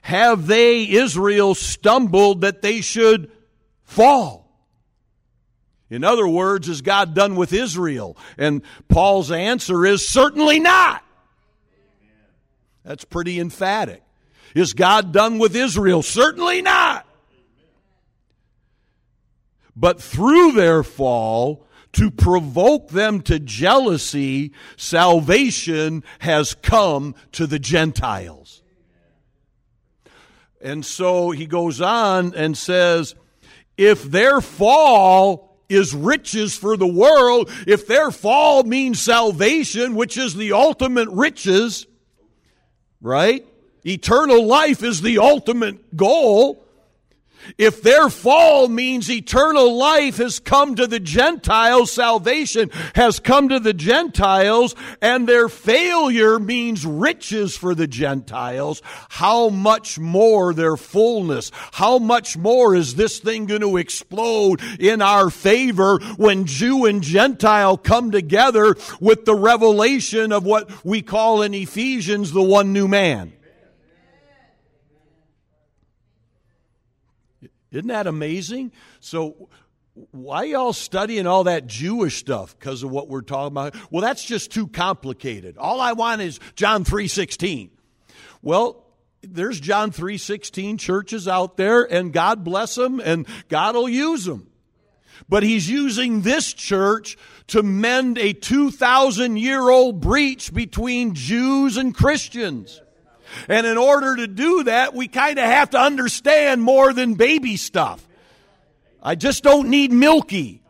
have 0.00 0.46
they, 0.46 0.88
Israel, 0.88 1.54
stumbled 1.54 2.40
that 2.40 2.62
they 2.62 2.80
should 2.80 3.30
fall? 3.84 4.46
In 5.90 6.02
other 6.02 6.26
words, 6.26 6.68
is 6.68 6.80
God 6.80 7.14
done 7.14 7.36
with 7.36 7.52
Israel? 7.52 8.16
And 8.38 8.62
Paul's 8.88 9.30
answer 9.30 9.84
is 9.84 10.08
certainly 10.08 10.58
not. 10.58 11.04
That's 12.84 13.04
pretty 13.04 13.38
emphatic. 13.38 14.02
Is 14.56 14.72
God 14.72 15.12
done 15.12 15.38
with 15.38 15.54
Israel? 15.54 16.02
Certainly 16.02 16.62
not. 16.62 17.06
But 19.76 20.00
through 20.00 20.52
their 20.52 20.82
fall, 20.82 21.66
to 21.92 22.10
provoke 22.10 22.88
them 22.88 23.20
to 23.22 23.38
jealousy, 23.38 24.52
salvation 24.78 26.02
has 26.20 26.54
come 26.54 27.14
to 27.32 27.46
the 27.46 27.58
Gentiles. 27.58 28.62
And 30.62 30.86
so 30.86 31.32
he 31.32 31.44
goes 31.44 31.82
on 31.82 32.34
and 32.34 32.56
says, 32.56 33.14
if 33.76 34.04
their 34.04 34.40
fall 34.40 35.58
is 35.68 35.94
riches 35.94 36.56
for 36.56 36.78
the 36.78 36.86
world, 36.86 37.50
if 37.66 37.86
their 37.86 38.10
fall 38.10 38.62
means 38.62 39.00
salvation, 39.00 39.94
which 39.94 40.16
is 40.16 40.34
the 40.34 40.52
ultimate 40.52 41.10
riches, 41.10 41.86
right? 43.02 43.46
Eternal 43.86 44.44
life 44.44 44.82
is 44.82 45.00
the 45.00 45.18
ultimate 45.18 45.96
goal. 45.96 46.66
If 47.58 47.82
their 47.82 48.10
fall 48.10 48.66
means 48.66 49.08
eternal 49.08 49.76
life 49.76 50.16
has 50.16 50.40
come 50.40 50.74
to 50.74 50.88
the 50.88 50.98
Gentiles, 50.98 51.92
salvation 51.92 52.70
has 52.96 53.20
come 53.20 53.48
to 53.50 53.60
the 53.60 53.72
Gentiles, 53.72 54.74
and 55.00 55.28
their 55.28 55.48
failure 55.48 56.40
means 56.40 56.84
riches 56.84 57.56
for 57.56 57.76
the 57.76 57.86
Gentiles, 57.86 58.82
how 59.08 59.50
much 59.50 60.00
more 60.00 60.52
their 60.52 60.76
fullness? 60.76 61.52
How 61.70 61.98
much 62.00 62.36
more 62.36 62.74
is 62.74 62.96
this 62.96 63.20
thing 63.20 63.46
going 63.46 63.60
to 63.60 63.76
explode 63.76 64.60
in 64.80 65.00
our 65.00 65.30
favor 65.30 66.00
when 66.16 66.46
Jew 66.46 66.86
and 66.86 67.00
Gentile 67.00 67.76
come 67.76 68.10
together 68.10 68.74
with 68.98 69.24
the 69.24 69.36
revelation 69.36 70.32
of 70.32 70.44
what 70.44 70.84
we 70.84 71.00
call 71.02 71.42
in 71.42 71.54
Ephesians 71.54 72.32
the 72.32 72.42
one 72.42 72.72
new 72.72 72.88
man? 72.88 73.32
Isn't 77.72 77.88
that 77.88 78.06
amazing? 78.06 78.72
So, 79.00 79.48
why 80.10 80.44
y'all 80.44 80.72
studying 80.72 81.26
all 81.26 81.44
that 81.44 81.66
Jewish 81.66 82.18
stuff 82.18 82.58
because 82.58 82.82
of 82.82 82.90
what 82.90 83.08
we're 83.08 83.22
talking 83.22 83.52
about? 83.52 83.74
Well, 83.90 84.02
that's 84.02 84.24
just 84.24 84.50
too 84.50 84.68
complicated. 84.68 85.56
All 85.56 85.80
I 85.80 85.92
want 85.92 86.20
is 86.20 86.38
John 86.54 86.84
3:16. 86.84 87.70
Well, 88.42 88.84
there's 89.22 89.58
John 89.58 89.90
3:16 89.90 90.78
churches 90.78 91.26
out 91.26 91.56
there 91.56 91.82
and 91.82 92.12
God 92.12 92.44
bless 92.44 92.74
them 92.74 93.00
and 93.00 93.26
God 93.48 93.74
will 93.74 93.88
use 93.88 94.24
them. 94.24 94.48
But 95.28 95.42
he's 95.42 95.68
using 95.68 96.20
this 96.20 96.52
church 96.52 97.16
to 97.48 97.62
mend 97.62 98.18
a 98.18 98.32
2000 98.32 99.36
year 99.36 99.68
old 99.68 100.00
breach 100.00 100.52
between 100.52 101.14
Jews 101.14 101.76
and 101.76 101.94
Christians. 101.94 102.80
And 103.48 103.66
in 103.66 103.76
order 103.76 104.16
to 104.16 104.26
do 104.26 104.64
that, 104.64 104.94
we 104.94 105.08
kind 105.08 105.38
of 105.38 105.44
have 105.44 105.70
to 105.70 105.78
understand 105.78 106.62
more 106.62 106.92
than 106.92 107.14
baby 107.14 107.56
stuff. 107.56 108.06
I 109.02 109.14
just 109.14 109.42
don't 109.42 109.68
need 109.68 109.92
Milky. 109.92 110.62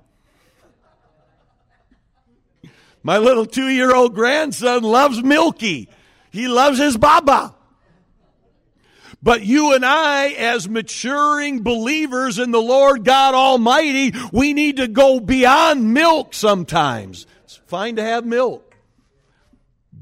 My 3.02 3.18
little 3.18 3.46
two 3.46 3.68
year 3.68 3.94
old 3.94 4.14
grandson 4.14 4.82
loves 4.82 5.22
Milky. 5.22 5.88
He 6.30 6.48
loves 6.48 6.78
his 6.78 6.96
Baba. 6.96 7.54
But 9.22 9.42
you 9.42 9.72
and 9.74 9.84
I, 9.84 10.28
as 10.28 10.68
maturing 10.68 11.62
believers 11.62 12.38
in 12.38 12.50
the 12.50 12.60
Lord 12.60 13.04
God 13.04 13.34
Almighty, 13.34 14.12
we 14.32 14.52
need 14.52 14.76
to 14.76 14.86
go 14.86 15.18
beyond 15.18 15.94
milk 15.94 16.34
sometimes. 16.34 17.26
It's 17.44 17.56
fine 17.66 17.96
to 17.96 18.02
have 18.02 18.24
milk 18.26 18.75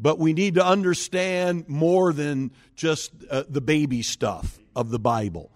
but 0.05 0.19
we 0.19 0.35
need 0.35 0.57
to 0.57 0.65
understand 0.65 1.67
more 1.67 2.13
than 2.13 2.51
just 2.77 3.11
uh, 3.31 3.43
the 3.49 3.63
baby 3.63 4.03
stuff 4.03 4.59
of 4.77 4.91
the 4.91 4.99
Bible. 4.99 5.51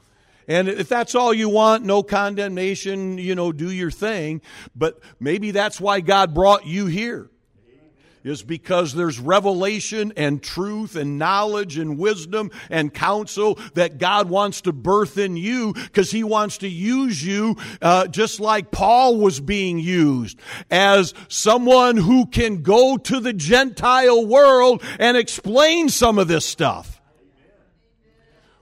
And 0.49 0.69
if 0.69 0.89
that's 0.89 1.15
all 1.15 1.35
you 1.35 1.51
want, 1.51 1.85
no 1.85 2.03
condemnation, 2.03 3.19
you 3.19 3.35
know, 3.35 3.53
do 3.53 3.71
your 3.71 3.91
thing. 3.91 4.41
But 4.75 5.01
maybe 5.21 5.51
that's 5.51 5.79
why 5.79 6.01
God 6.01 6.33
brought 6.33 6.67
you 6.67 6.87
here 6.87 7.29
is 8.29 8.43
because 8.43 8.95
there's 8.95 9.19
revelation 9.19 10.13
and 10.17 10.43
truth 10.43 10.95
and 10.95 11.19
knowledge 11.19 11.79
and 11.79 11.99
wisdom 11.99 12.51
and 12.71 12.93
counsel 12.93 13.59
that 13.75 13.99
God 13.99 14.29
wants 14.29 14.61
to 14.63 14.73
birth 14.73 15.19
in 15.19 15.37
you 15.37 15.73
because 15.73 16.11
He 16.11 16.23
wants 16.23 16.59
to 16.59 16.69
use 16.69 17.25
you 17.25 17.57
uh, 17.81 18.07
just 18.07 18.41
like 18.41 18.71
Paul 18.71 19.17
was 19.17 19.41
being 19.41 19.79
used 19.79 20.39
as 20.71 21.15
someone 21.29 21.97
who 21.97 22.27
can 22.27 22.63
go 22.63 22.97
to 22.97 23.21
the 23.21 23.33
Gentile 23.33 24.27
world 24.27 24.83
and 24.99 25.17
explain 25.17 25.89
some 25.89 26.19
of 26.19 26.29
this 26.29 26.45
stuff. 26.45 27.01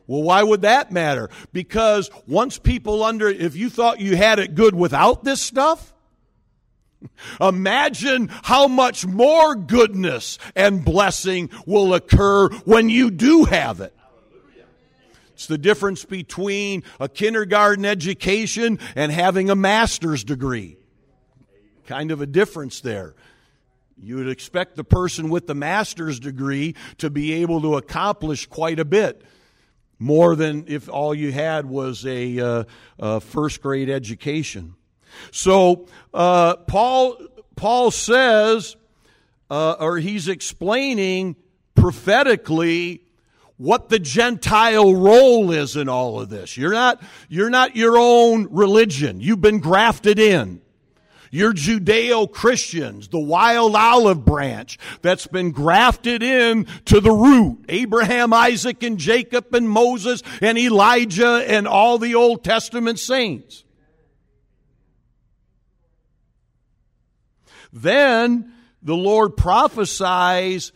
Well, 0.07 0.23
why 0.23 0.43
would 0.43 0.63
that 0.63 0.93
matter? 0.93 1.31
Because 1.53 2.11
once 2.29 2.59
people 2.59 3.03
under, 3.03 3.29
if 3.29 3.57
you 3.57 3.71
thought 3.71 4.01
you 4.01 4.17
had 4.17 4.39
it 4.39 4.55
good 4.55 4.75
without 4.75 5.25
this 5.25 5.43
stuff, 5.43 5.93
Imagine 7.41 8.29
how 8.29 8.69
much 8.69 9.07
more 9.07 9.55
goodness 9.55 10.39
and 10.55 10.85
blessing 10.85 11.51
will 11.67 11.95
occur 11.95 12.49
when 12.65 12.89
you 12.89 13.11
do 13.11 13.45
have 13.45 13.81
it. 13.81 13.93
It's 15.35 15.47
the 15.47 15.59
difference 15.59 16.05
between 16.05 16.83
a 16.99 17.11
kindergarten 17.11 17.85
education 17.85 18.79
and 18.95 19.13
having 19.13 19.51
a 19.51 19.55
master's 19.55 20.25
degree. 20.25 20.79
Kind 21.87 22.11
of 22.11 22.23
a 22.23 22.27
difference 22.27 22.81
there. 22.81 23.15
You 23.99 24.17
would 24.17 24.29
expect 24.29 24.77
the 24.77 24.85
person 24.85 25.29
with 25.29 25.47
the 25.47 25.55
master's 25.55 26.19
degree 26.19 26.75
to 26.99 27.11
be 27.11 27.35
able 27.35 27.61
to 27.63 27.77
accomplish 27.77 28.47
quite 28.47 28.79
a 28.79 28.85
bit 28.85 29.23
more 29.99 30.37
than 30.37 30.65
if 30.69 30.89
all 30.89 31.15
you 31.15 31.33
had 31.33 31.67
was 31.67 32.05
a, 32.07 32.67
uh, 32.99 33.21
first 33.21 33.63
grade 33.63 33.91
education. 33.91 34.75
So 35.31 35.87
uh, 36.15 36.57
Paul 36.57 37.19
Paul 37.57 37.91
says, 37.91 38.77
uh, 39.51 39.77
or 39.79 39.99
he's 39.99 40.29
explaining 40.29 41.37
prophetically 41.75 43.03
what 43.57 43.89
the 43.89 43.99
Gentile 43.99 44.95
role 44.95 45.51
is 45.51 45.77
in 45.77 45.89
all 45.89 46.21
of 46.21 46.29
this. 46.29 46.57
You're 46.57 46.73
not 46.73 47.03
you're 47.29 47.51
not 47.51 47.77
your 47.77 47.97
own 47.99 48.49
religion. 48.51 49.21
You've 49.21 49.41
been 49.41 49.61
grafted 49.61 50.19
in. 50.19 50.61
You're 51.31 51.53
Judeo 51.53 52.31
Christians, 52.31 53.09
the 53.09 53.19
wild 53.19 53.75
olive 53.75 54.25
branch 54.25 54.79
that's 55.03 55.27
been 55.27 55.51
grafted 55.51 56.23
in 56.23 56.67
to 56.87 57.01
the 57.01 57.11
root. 57.11 57.65
Abraham, 57.69 58.33
Isaac, 58.33 58.83
and 58.83 58.97
Jacob, 58.97 59.53
and 59.55 59.69
Moses, 59.69 60.23
and 60.41 60.57
Elijah, 60.57 61.45
and 61.47 61.67
all 61.67 61.99
the 61.99 62.15
Old 62.15 62.45
Testament 62.45 62.99
saints. 62.99 63.65
Then 67.77 68.55
the 68.81 68.97
Lord 68.97 69.37
prophesies 69.37 70.73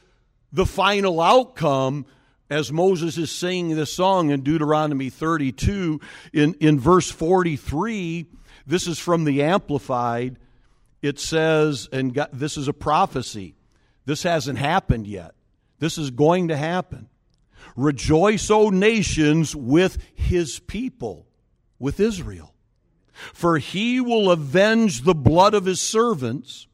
the 0.52 0.66
final 0.66 1.18
outcome 1.22 2.04
as 2.50 2.70
Moses 2.70 3.16
is 3.16 3.30
singing 3.30 3.74
this 3.74 3.90
song 3.90 4.28
in 4.28 4.42
Deuteronomy 4.42 5.08
32 5.08 5.98
in, 6.34 6.54
in 6.60 6.78
verse 6.78 7.10
43. 7.10 8.26
This 8.66 8.86
is 8.86 8.98
from 8.98 9.24
the 9.24 9.42
Amplified. 9.42 10.38
It 11.00 11.18
says, 11.18 11.88
and 11.90 12.12
God, 12.12 12.28
this 12.34 12.58
is 12.58 12.68
a 12.68 12.74
prophecy. 12.74 13.54
This 14.04 14.22
hasn't 14.22 14.58
happened 14.58 15.06
yet. 15.06 15.32
This 15.78 15.96
is 15.96 16.10
going 16.10 16.48
to 16.48 16.56
happen. 16.56 17.08
Rejoice, 17.76 18.50
O 18.50 18.68
nations, 18.68 19.56
with 19.56 19.96
his 20.14 20.58
people, 20.58 21.26
with 21.78 21.98
Israel. 21.98 22.52
For 23.32 23.56
he 23.56 24.02
will 24.02 24.30
avenge 24.30 25.02
the 25.02 25.14
blood 25.14 25.54
of 25.54 25.64
his 25.64 25.80
servants 25.80 26.66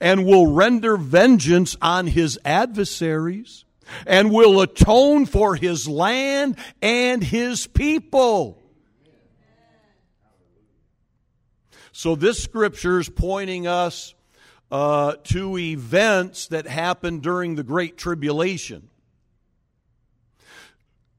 and 0.00 0.24
will 0.24 0.46
render 0.46 0.96
vengeance 0.96 1.76
on 1.80 2.06
his 2.06 2.38
adversaries 2.44 3.64
and 4.06 4.30
will 4.30 4.60
atone 4.60 5.26
for 5.26 5.56
his 5.56 5.88
land 5.88 6.56
and 6.80 7.22
his 7.22 7.66
people. 7.66 8.62
So 11.92 12.14
this 12.14 12.42
scripture 12.42 12.98
is 12.98 13.08
pointing 13.08 13.66
us 13.66 14.14
uh, 14.70 15.14
to 15.24 15.58
events 15.58 16.46
that 16.48 16.66
happened 16.66 17.22
during 17.22 17.56
the 17.56 17.62
Great 17.62 17.98
Tribulation. 17.98 18.88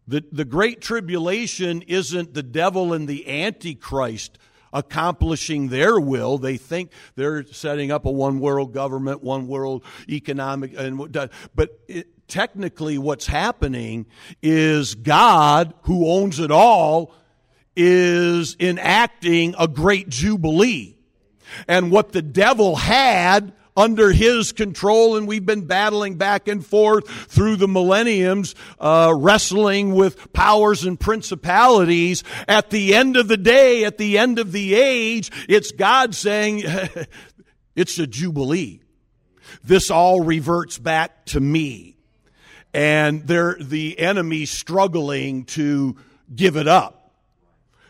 The, 0.08 0.24
the 0.32 0.46
Great 0.46 0.82
Tribulation 0.82 1.84
isn't 1.84 2.34
the 2.34 2.44
devil 2.44 2.94
and 2.94 3.08
the 3.08 3.44
Antichrist 3.44 4.38
accomplishing 4.74 5.70
their 5.70 6.00
will. 6.00 6.38
They 6.38 6.58
think 6.58 6.92
they're 7.16 7.46
setting 7.46 7.92
up 7.92 8.06
a 8.06 8.12
one 8.12 8.40
world 8.40 8.74
government, 8.74 9.24
one 9.24 9.48
world 9.48 9.84
economic, 10.10 10.74
and 10.78 11.12
but 11.56 11.80
it, 11.88 12.28
technically, 12.28 12.98
what's 12.98 13.28
happening 13.28 14.06
is 14.42 14.96
God, 14.96 15.74
who 15.84 16.08
owns 16.08 16.40
it 16.40 16.52
all, 16.52 17.14
is 17.76 18.56
enacting 18.60 19.56
a 19.60 19.68
great 19.68 20.10
jubilee. 20.10 20.98
And 21.68 21.92
what 21.92 22.14
the 22.14 22.22
devil 22.22 22.78
had 22.78 23.54
under 23.76 24.12
his 24.12 24.52
control, 24.52 25.16
and 25.16 25.28
we've 25.28 25.46
been 25.46 25.66
battling 25.66 26.16
back 26.16 26.48
and 26.48 26.66
forth 26.66 27.08
through 27.08 27.56
the 27.56 27.68
millenniums, 27.68 28.56
uh, 28.80 29.14
wrestling 29.16 29.94
with 29.94 30.34
powers 30.34 30.84
and 30.84 31.00
principalities. 31.00 32.24
At 32.48 32.70
the 32.70 32.96
end 32.96 33.16
of 33.18 33.28
the 33.28 33.38
day, 33.38 33.86
at 33.86 33.98
the 33.98 34.18
end 34.18 34.40
of 34.40 34.52
the 34.52 34.76
age, 34.76 35.32
it's 35.48 35.72
God 35.72 36.14
saying, 36.16 36.64
it's 37.76 37.98
a 37.98 38.08
jubilee. 38.08 38.82
This 39.64 39.92
all 39.92 40.22
reverts 40.22 40.78
back 40.78 41.26
to 41.28 41.40
me. 41.40 41.98
And 42.74 43.28
they're 43.28 43.58
the 43.60 44.00
enemy 44.00 44.46
struggling 44.46 45.44
to 45.46 45.98
give 46.34 46.56
it 46.56 46.68
up. 46.68 47.14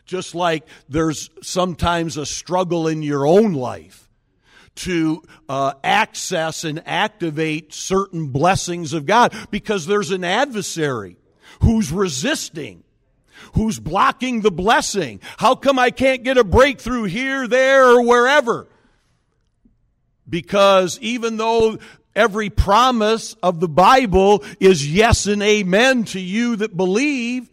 Just 0.05 0.33
like 0.33 0.67
there's 0.89 1.29
sometimes 1.41 2.17
a 2.17 2.25
struggle 2.25 2.87
in 2.87 3.03
your 3.03 3.25
own 3.27 3.53
life 3.53 4.09
to 4.75 5.23
uh, 5.49 5.73
access 5.83 6.63
and 6.63 6.81
activate 6.85 7.73
certain 7.73 8.27
blessings 8.27 8.93
of 8.93 9.05
God 9.05 9.35
because 9.51 9.85
there's 9.85 10.11
an 10.11 10.23
adversary 10.23 11.17
who's 11.61 11.91
resisting, 11.91 12.83
Who's 13.53 13.79
blocking 13.79 14.41
the 14.41 14.51
blessing? 14.51 15.19
How 15.37 15.55
come 15.55 15.77
I 15.77 15.91
can't 15.91 16.23
get 16.23 16.37
a 16.37 16.43
breakthrough 16.43 17.03
here, 17.03 17.47
there, 17.47 17.85
or 17.85 18.01
wherever? 18.01 18.67
Because 20.29 20.97
even 20.99 21.37
though 21.37 21.77
every 22.15 22.49
promise 22.49 23.35
of 23.43 23.59
the 23.59 23.67
Bible 23.67 24.43
is 24.59 24.89
yes 24.89 25.27
and 25.27 25.43
amen 25.43 26.05
to 26.05 26.19
you 26.19 26.55
that 26.57 26.77
believe, 26.77 27.49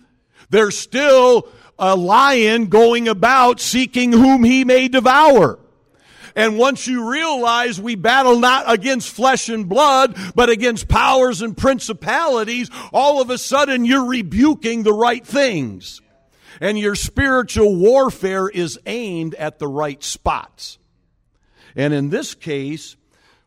there's 0.51 0.79
still 0.79 1.49
a 1.79 1.97
lion 1.97 2.67
going 2.67 3.09
about 3.09 3.61
seeking 3.61 4.13
whom 4.13 4.45
he 4.45 4.65
may 4.65 4.89
devour. 4.89 5.59
And 6.39 6.57
once 6.57 6.87
you 6.87 7.11
realize 7.11 7.81
we 7.81 7.97
battle 7.97 8.39
not 8.39 8.73
against 8.73 9.11
flesh 9.11 9.49
and 9.49 9.69
blood, 9.69 10.17
but 10.37 10.49
against 10.49 10.87
powers 10.87 11.43
and 11.43 11.57
principalities, 11.57 12.71
all 12.93 13.21
of 13.21 13.29
a 13.29 13.39
sudden 13.39 13.85
you're 13.85 14.07
rebuking 14.07 14.85
the 14.85 14.93
right 14.93 15.27
things. 15.27 16.01
And 16.61 16.79
your 16.79 16.95
spiritual 16.95 17.75
warfare 17.75 18.49
is 18.49 18.79
aimed 18.87 19.35
at 19.35 19.59
the 19.59 19.67
right 19.67 20.01
spots. 20.05 20.79
And 21.75 21.93
in 21.93 22.11
this 22.11 22.37
case, 22.37 22.95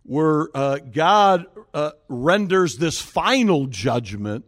where 0.03 0.49
uh, 0.53 0.79
God 0.79 1.45
uh, 1.73 1.91
renders 2.09 2.75
this 2.75 2.99
final 2.99 3.67
judgment 3.67 4.43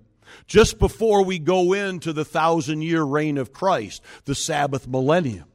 just 0.48 0.80
before 0.80 1.24
we 1.24 1.40
go 1.40 1.72
into 1.72 2.12
the 2.12 2.26
thousand 2.26 2.82
year 2.82 3.04
reign 3.04 3.38
of 3.38 3.54
Christ, 3.54 4.02
the 4.26 4.36
Sabbath 4.36 4.86
millennium. 4.86 5.53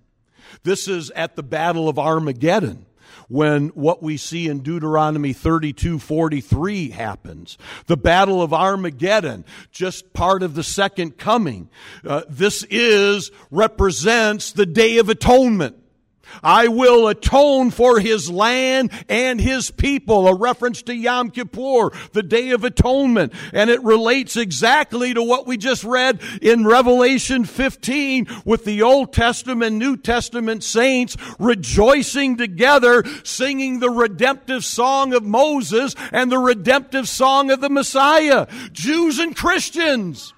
This 0.62 0.88
is 0.88 1.10
at 1.10 1.36
the 1.36 1.42
Battle 1.42 1.88
of 1.88 1.98
Armageddon 1.98 2.86
when 3.28 3.68
what 3.68 4.02
we 4.02 4.16
see 4.16 4.48
in 4.48 4.60
Deuteronomy 4.60 5.32
32 5.32 5.98
43 5.98 6.90
happens. 6.90 7.58
The 7.86 7.96
Battle 7.96 8.42
of 8.42 8.52
Armageddon, 8.52 9.44
just 9.70 10.12
part 10.12 10.42
of 10.42 10.54
the 10.54 10.62
second 10.62 11.18
coming. 11.18 11.68
Uh, 12.04 12.22
this 12.28 12.64
is, 12.70 13.30
represents 13.50 14.52
the 14.52 14.66
Day 14.66 14.98
of 14.98 15.08
Atonement. 15.08 15.76
I 16.42 16.68
will 16.68 17.08
atone 17.08 17.70
for 17.70 18.00
his 18.00 18.30
land 18.30 18.90
and 19.08 19.40
his 19.40 19.70
people. 19.70 20.28
A 20.28 20.34
reference 20.34 20.82
to 20.82 20.94
Yom 20.94 21.30
Kippur, 21.30 21.90
the 22.12 22.22
Day 22.22 22.50
of 22.50 22.64
Atonement. 22.64 23.32
And 23.52 23.70
it 23.70 23.82
relates 23.82 24.36
exactly 24.36 25.14
to 25.14 25.22
what 25.22 25.46
we 25.46 25.56
just 25.56 25.84
read 25.84 26.20
in 26.42 26.66
Revelation 26.66 27.44
15 27.44 28.26
with 28.44 28.64
the 28.64 28.82
Old 28.82 29.12
Testament, 29.12 29.76
New 29.76 29.96
Testament 29.96 30.64
saints 30.64 31.16
rejoicing 31.38 32.36
together, 32.36 33.04
singing 33.24 33.80
the 33.80 33.90
redemptive 33.90 34.64
song 34.64 35.12
of 35.14 35.24
Moses 35.24 35.94
and 36.12 36.30
the 36.30 36.38
redemptive 36.38 37.08
song 37.08 37.50
of 37.50 37.60
the 37.60 37.70
Messiah. 37.70 38.46
Jews 38.72 39.18
and 39.18 39.34
Christians 39.34 40.32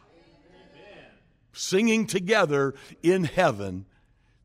singing 1.52 2.06
together 2.06 2.74
in 3.02 3.24
heaven 3.24 3.84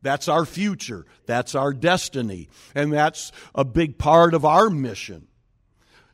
that's 0.05 0.27
our 0.27 0.45
future. 0.45 1.05
That's 1.25 1.55
our 1.55 1.73
destiny. 1.73 2.47
And 2.75 2.93
that's 2.93 3.31
a 3.55 3.65
big 3.65 3.97
part 3.97 4.35
of 4.35 4.45
our 4.45 4.69
mission. 4.69 5.27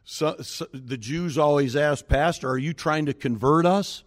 So, 0.05 0.37
so, 0.41 0.65
the 0.73 0.97
Jews 0.97 1.37
always 1.37 1.75
ask, 1.75 2.07
Pastor, 2.07 2.49
are 2.49 2.57
you 2.57 2.73
trying 2.73 3.05
to 3.07 3.13
convert 3.13 3.65
us? 3.65 4.03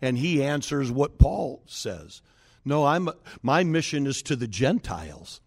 And 0.00 0.16
he 0.16 0.44
answers 0.44 0.92
what 0.92 1.18
Paul 1.18 1.62
says. 1.66 2.22
No, 2.64 2.86
I'm, 2.86 3.08
my 3.42 3.64
mission 3.64 4.06
is 4.06 4.22
to 4.22 4.36
the 4.36 4.46
Gentiles. 4.46 5.40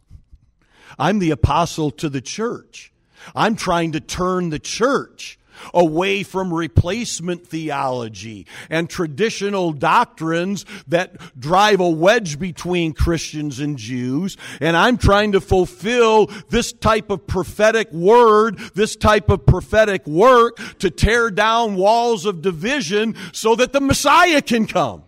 I'm 1.00 1.20
the 1.20 1.32
apostle 1.32 1.90
to 1.92 2.10
the 2.10 2.22
church. 2.22 2.92
I'm 3.34 3.56
trying 3.56 3.94
to 3.94 4.02
turn 4.02 4.50
the 4.50 4.60
church 4.60 5.40
away 5.74 6.24
from 6.24 6.54
replacement 6.54 7.48
theology 7.48 8.46
and 8.70 8.90
traditional 8.90 9.72
doctrines 9.72 10.66
that 10.88 11.16
drive 11.40 11.80
a 11.80 11.90
wedge 11.90 12.40
between 12.40 12.94
Christians 12.94 13.60
and 13.60 13.78
Jews. 13.78 14.38
And 14.60 14.76
I'm 14.76 14.98
trying 14.98 15.34
to 15.34 15.42
fulfill 15.42 16.28
this 16.50 16.72
type 16.72 17.10
of 17.10 17.28
prophetic 17.28 17.92
word, 17.92 18.58
this 18.76 18.96
type 18.96 19.30
of 19.30 19.46
prophetic 19.46 20.06
work 20.08 20.58
to 20.80 20.90
tear 20.90 21.32
down 21.32 21.76
walls 21.76 22.26
of 22.26 22.42
division 22.42 23.16
so 23.32 23.56
that 23.56 23.74
the 23.74 23.82
Messiah 23.82 24.42
can 24.42 24.68
come. 24.68 25.04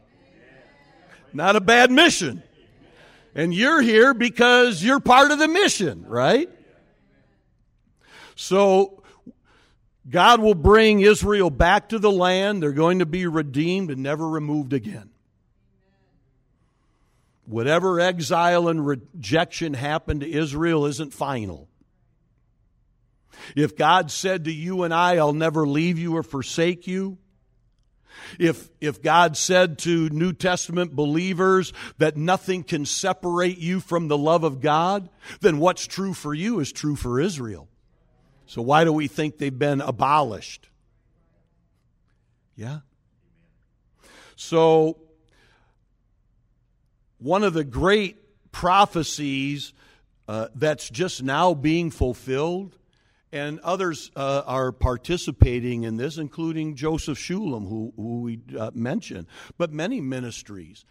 Not 1.34 1.56
a 1.56 1.62
bad 1.62 1.92
mission. 1.92 2.44
And 3.36 3.54
you're 3.54 3.82
here 3.82 4.14
because 4.14 4.84
you're 4.84 5.00
part 5.00 5.32
of 5.32 5.40
the 5.40 5.48
mission, 5.48 6.06
right? 6.08 6.50
So, 8.36 9.03
God 10.10 10.42
will 10.42 10.56
bring 10.56 11.00
Israel 11.00 11.50
back 11.50 11.90
to 11.90 12.00
the 12.00 12.12
land. 12.12 12.62
They're 12.62 12.72
going 12.72 13.00
to 13.00 13.06
be 13.06 13.26
redeemed 13.26 13.90
and 13.90 14.04
never 14.04 14.28
removed 14.28 14.74
again. 14.74 15.10
Whatever 17.46 18.00
exile 18.00 18.68
and 18.68 18.86
rejection 18.86 19.74
happened 19.74 20.22
to 20.22 20.32
Israel 20.32 20.86
isn't 20.86 21.14
final. 21.14 21.68
If 23.56 23.76
God 23.76 24.12
said 24.12 24.46
to 24.46 24.54
you 24.54 24.84
and 24.84 24.94
I, 24.94 25.18
I'll 25.18 25.34
never 25.34 25.68
leave 25.68 25.98
you 25.98 26.16
or 26.16 26.24
forsake 26.24 26.88
you, 26.88 27.18
if, 28.40 28.70
if 28.80 29.02
God 29.02 29.36
said 29.36 29.80
to 29.80 30.10
New 30.10 30.34
Testament 30.34 30.96
believers 30.96 31.74
that 31.98 32.16
nothing 32.16 32.64
can 32.64 32.86
separate 32.86 33.58
you 33.58 33.80
from 33.80 34.08
the 34.08 34.18
love 34.18 34.44
of 34.44 34.62
God, 34.62 35.10
then 35.42 35.60
what's 35.60 35.86
true 35.86 36.14
for 36.14 36.34
you 36.34 36.60
is 36.60 36.72
true 36.72 36.96
for 36.96 37.20
Israel. 37.20 37.68
So 38.54 38.62
why 38.62 38.84
do 38.84 38.94
we 38.94 39.08
think 39.08 39.40
they've 39.40 39.58
been 39.58 39.82
abolished? 39.82 40.70
Yeah? 42.56 42.82
So, 44.36 45.00
one 47.18 47.44
of 47.44 47.56
the 47.56 47.64
great 47.64 48.52
prophecies 48.52 49.74
uh, 50.28 50.50
that's 50.54 50.88
just 50.88 51.24
now 51.24 51.56
being 51.56 51.90
fulfilled, 51.90 52.78
and 53.32 53.60
others 53.62 54.12
uh, 54.16 54.44
are 54.46 54.72
participating 54.72 55.82
in 55.82 55.98
this, 55.98 56.20
including 56.20 56.76
Joseph 56.76 57.18
Shulam, 57.18 57.68
who, 57.68 57.92
who 57.96 58.22
we 58.22 58.40
uh, 58.56 58.70
mentioned, 58.76 59.26
but 59.58 59.74
many 59.74 60.00
ministries. 60.00 60.86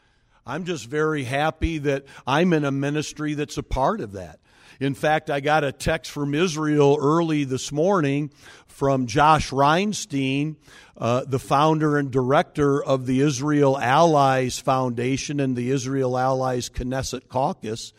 I'm 0.45 0.65
just 0.65 0.87
very 0.87 1.23
happy 1.23 1.79
that 1.79 2.07
I'm 2.27 2.55
in 2.55 2.65
a 2.65 2.73
ministry 2.73 3.35
that's 3.35 3.57
a 3.57 3.63
part 3.63 4.01
of 4.01 4.15
that. 4.15 4.41
In 4.81 4.95
fact, 4.95 5.31
I 5.31 5.41
got 5.41 5.65
a 5.65 5.73
text 5.73 6.11
from 6.11 6.35
Israel 6.35 6.99
early 7.01 7.45
this 7.45 7.73
morning 7.73 8.31
from 8.67 9.07
Josh 9.07 9.51
Reinstein, 9.51 10.57
uh, 10.97 11.25
the 11.27 11.39
founder 11.39 11.99
and 11.99 12.11
director 12.11 12.83
of 12.83 13.07
the 13.07 13.21
Israel 13.21 13.79
Allies 13.79 14.59
Foundation 14.59 15.41
and 15.41 15.57
the 15.57 15.71
Israel 15.71 16.19
Allies 16.19 16.69
Knesset 16.69 17.29
Caucus. 17.29 17.93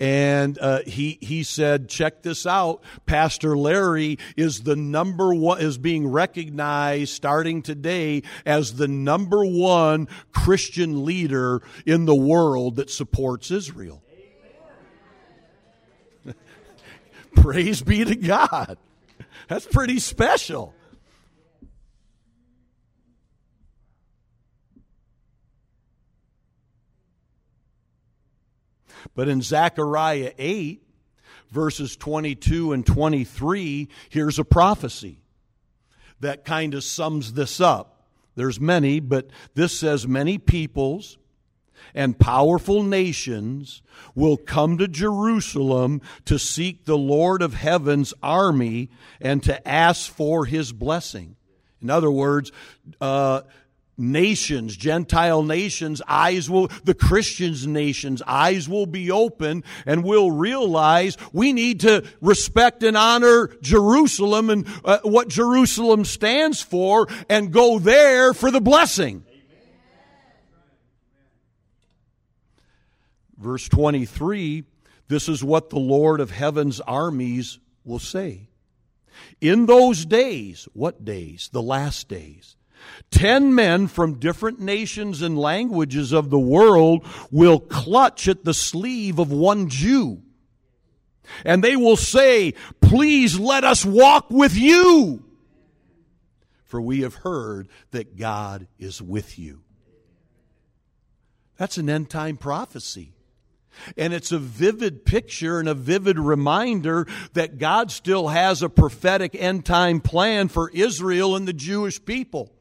And 0.00 0.56
uh, 0.60 0.82
he 0.86 1.18
he 1.20 1.42
said, 1.42 1.88
check 1.88 2.22
this 2.22 2.46
out. 2.46 2.84
Pastor 3.06 3.56
Larry 3.56 4.18
is 4.36 4.60
the 4.60 4.76
number 4.76 5.34
one 5.34 5.60
is 5.60 5.76
being 5.76 6.06
recognized 6.06 7.12
starting 7.14 7.62
today 7.62 8.22
as 8.46 8.74
the 8.74 8.86
number 8.86 9.44
one 9.44 10.06
Christian 10.32 11.04
leader 11.04 11.62
in 11.84 12.04
the 12.04 12.14
world 12.14 12.76
that 12.76 12.90
supports 12.90 13.50
Israel. 13.50 14.02
Praise 17.40 17.82
be 17.82 18.04
to 18.04 18.16
God. 18.16 18.78
That's 19.48 19.66
pretty 19.66 19.98
special. 19.98 20.74
But 29.14 29.28
in 29.28 29.42
Zechariah 29.42 30.32
8, 30.38 30.82
verses 31.50 31.96
22 31.96 32.72
and 32.72 32.86
23, 32.86 33.88
here's 34.10 34.38
a 34.38 34.44
prophecy 34.44 35.20
that 36.20 36.44
kind 36.44 36.74
of 36.74 36.84
sums 36.84 37.32
this 37.32 37.60
up. 37.60 38.06
There's 38.34 38.60
many, 38.60 39.00
but 39.00 39.30
this 39.54 39.72
says 39.76 40.06
many 40.06 40.38
peoples 40.38 41.18
and 41.94 42.18
powerful 42.18 42.82
nations 42.82 43.82
will 44.14 44.36
come 44.36 44.78
to 44.78 44.88
Jerusalem 44.88 46.00
to 46.24 46.38
seek 46.38 46.84
the 46.84 46.98
Lord 46.98 47.42
of 47.42 47.54
heaven's 47.54 48.14
army 48.22 48.90
and 49.20 49.42
to 49.44 49.66
ask 49.68 50.10
for 50.10 50.44
his 50.44 50.72
blessing. 50.72 51.36
In 51.80 51.90
other 51.90 52.10
words, 52.10 52.50
uh, 53.00 53.42
nations, 53.98 54.76
Gentile 54.76 55.42
nations, 55.42 56.00
eyes 56.06 56.48
will, 56.48 56.68
the 56.84 56.94
Christians' 56.94 57.66
nations, 57.66 58.22
eyes 58.26 58.68
will 58.68 58.86
be 58.86 59.10
open 59.10 59.64
and 59.84 60.04
will 60.04 60.30
realize 60.30 61.16
we 61.32 61.52
need 61.52 61.80
to 61.80 62.04
respect 62.20 62.82
and 62.82 62.96
honor 62.96 63.48
Jerusalem 63.60 64.50
and 64.50 64.66
uh, 64.84 65.00
what 65.02 65.28
Jerusalem 65.28 66.04
stands 66.04 66.62
for 66.62 67.08
and 67.28 67.52
go 67.52 67.78
there 67.78 68.32
for 68.32 68.50
the 68.50 68.60
blessing. 68.60 69.24
Verse 73.38 73.68
23 73.68 74.64
this 75.08 75.28
is 75.28 75.42
what 75.42 75.70
the 75.70 75.78
Lord 75.78 76.20
of 76.20 76.30
heaven's 76.30 76.80
armies 76.80 77.58
will 77.84 77.98
say. 77.98 78.50
In 79.40 79.66
those 79.66 80.04
days, 80.04 80.68
what 80.74 81.04
days? 81.04 81.48
The 81.52 81.62
last 81.62 82.08
days. 82.08 82.56
Ten 83.10 83.54
men 83.54 83.88
from 83.88 84.20
different 84.20 84.60
nations 84.60 85.22
and 85.22 85.36
languages 85.36 86.12
of 86.12 86.30
the 86.30 86.38
world 86.38 87.04
will 87.30 87.58
clutch 87.58 88.28
at 88.28 88.44
the 88.44 88.54
sleeve 88.54 89.18
of 89.18 89.32
one 89.32 89.68
Jew. 89.68 90.22
And 91.44 91.64
they 91.64 91.74
will 91.74 91.96
say, 91.96 92.54
Please 92.80 93.38
let 93.38 93.64
us 93.64 93.84
walk 93.84 94.30
with 94.30 94.56
you. 94.56 95.24
For 96.64 96.80
we 96.80 97.00
have 97.00 97.14
heard 97.16 97.68
that 97.90 98.16
God 98.16 98.68
is 98.78 99.00
with 99.00 99.38
you. 99.38 99.62
That's 101.56 101.78
an 101.78 101.90
end 101.90 102.10
time 102.10 102.36
prophecy. 102.36 103.14
And 103.96 104.12
it's 104.12 104.32
a 104.32 104.38
vivid 104.38 105.04
picture 105.04 105.58
and 105.58 105.68
a 105.68 105.74
vivid 105.74 106.18
reminder 106.18 107.06
that 107.34 107.58
God 107.58 107.90
still 107.90 108.28
has 108.28 108.62
a 108.62 108.68
prophetic 108.68 109.34
end 109.34 109.64
time 109.64 110.00
plan 110.00 110.48
for 110.48 110.70
Israel 110.70 111.36
and 111.36 111.46
the 111.46 111.52
Jewish 111.52 112.04
people. 112.04 112.52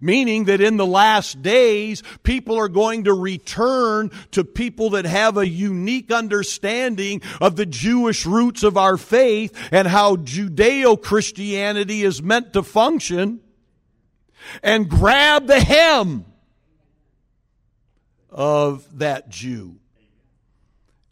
Meaning 0.00 0.44
that 0.44 0.60
in 0.60 0.76
the 0.76 0.86
last 0.86 1.42
days, 1.42 2.02
people 2.22 2.56
are 2.56 2.68
going 2.68 3.04
to 3.04 3.12
return 3.12 4.10
to 4.30 4.44
people 4.44 4.90
that 4.90 5.04
have 5.04 5.36
a 5.36 5.48
unique 5.48 6.12
understanding 6.12 7.20
of 7.40 7.56
the 7.56 7.66
Jewish 7.66 8.24
roots 8.24 8.62
of 8.62 8.76
our 8.76 8.96
faith 8.96 9.52
and 9.72 9.88
how 9.88 10.16
Judeo 10.16 11.00
Christianity 11.00 12.02
is 12.02 12.22
meant 12.22 12.52
to 12.52 12.62
function 12.62 13.40
and 14.62 14.88
grab 14.88 15.46
the 15.46 15.60
hem 15.60 16.24
of 18.30 18.98
that 18.98 19.28
Jew 19.28 19.78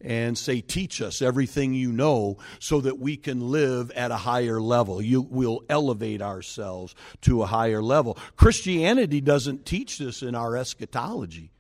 and 0.00 0.36
say, 0.36 0.60
Teach 0.60 1.02
us 1.02 1.22
everything 1.22 1.74
you 1.74 1.92
know 1.92 2.38
so 2.58 2.80
that 2.80 2.98
we 2.98 3.16
can 3.16 3.50
live 3.50 3.90
at 3.92 4.10
a 4.10 4.16
higher 4.16 4.60
level. 4.60 5.02
You 5.02 5.22
will 5.22 5.62
elevate 5.68 6.22
ourselves 6.22 6.94
to 7.22 7.42
a 7.42 7.46
higher 7.46 7.82
level. 7.82 8.18
Christianity 8.36 9.20
doesn't 9.20 9.66
teach 9.66 9.98
this 9.98 10.22
in 10.22 10.34
our 10.34 10.56
eschatology 10.56 11.50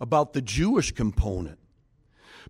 about 0.00 0.32
the 0.32 0.42
Jewish 0.42 0.92
component. 0.92 1.58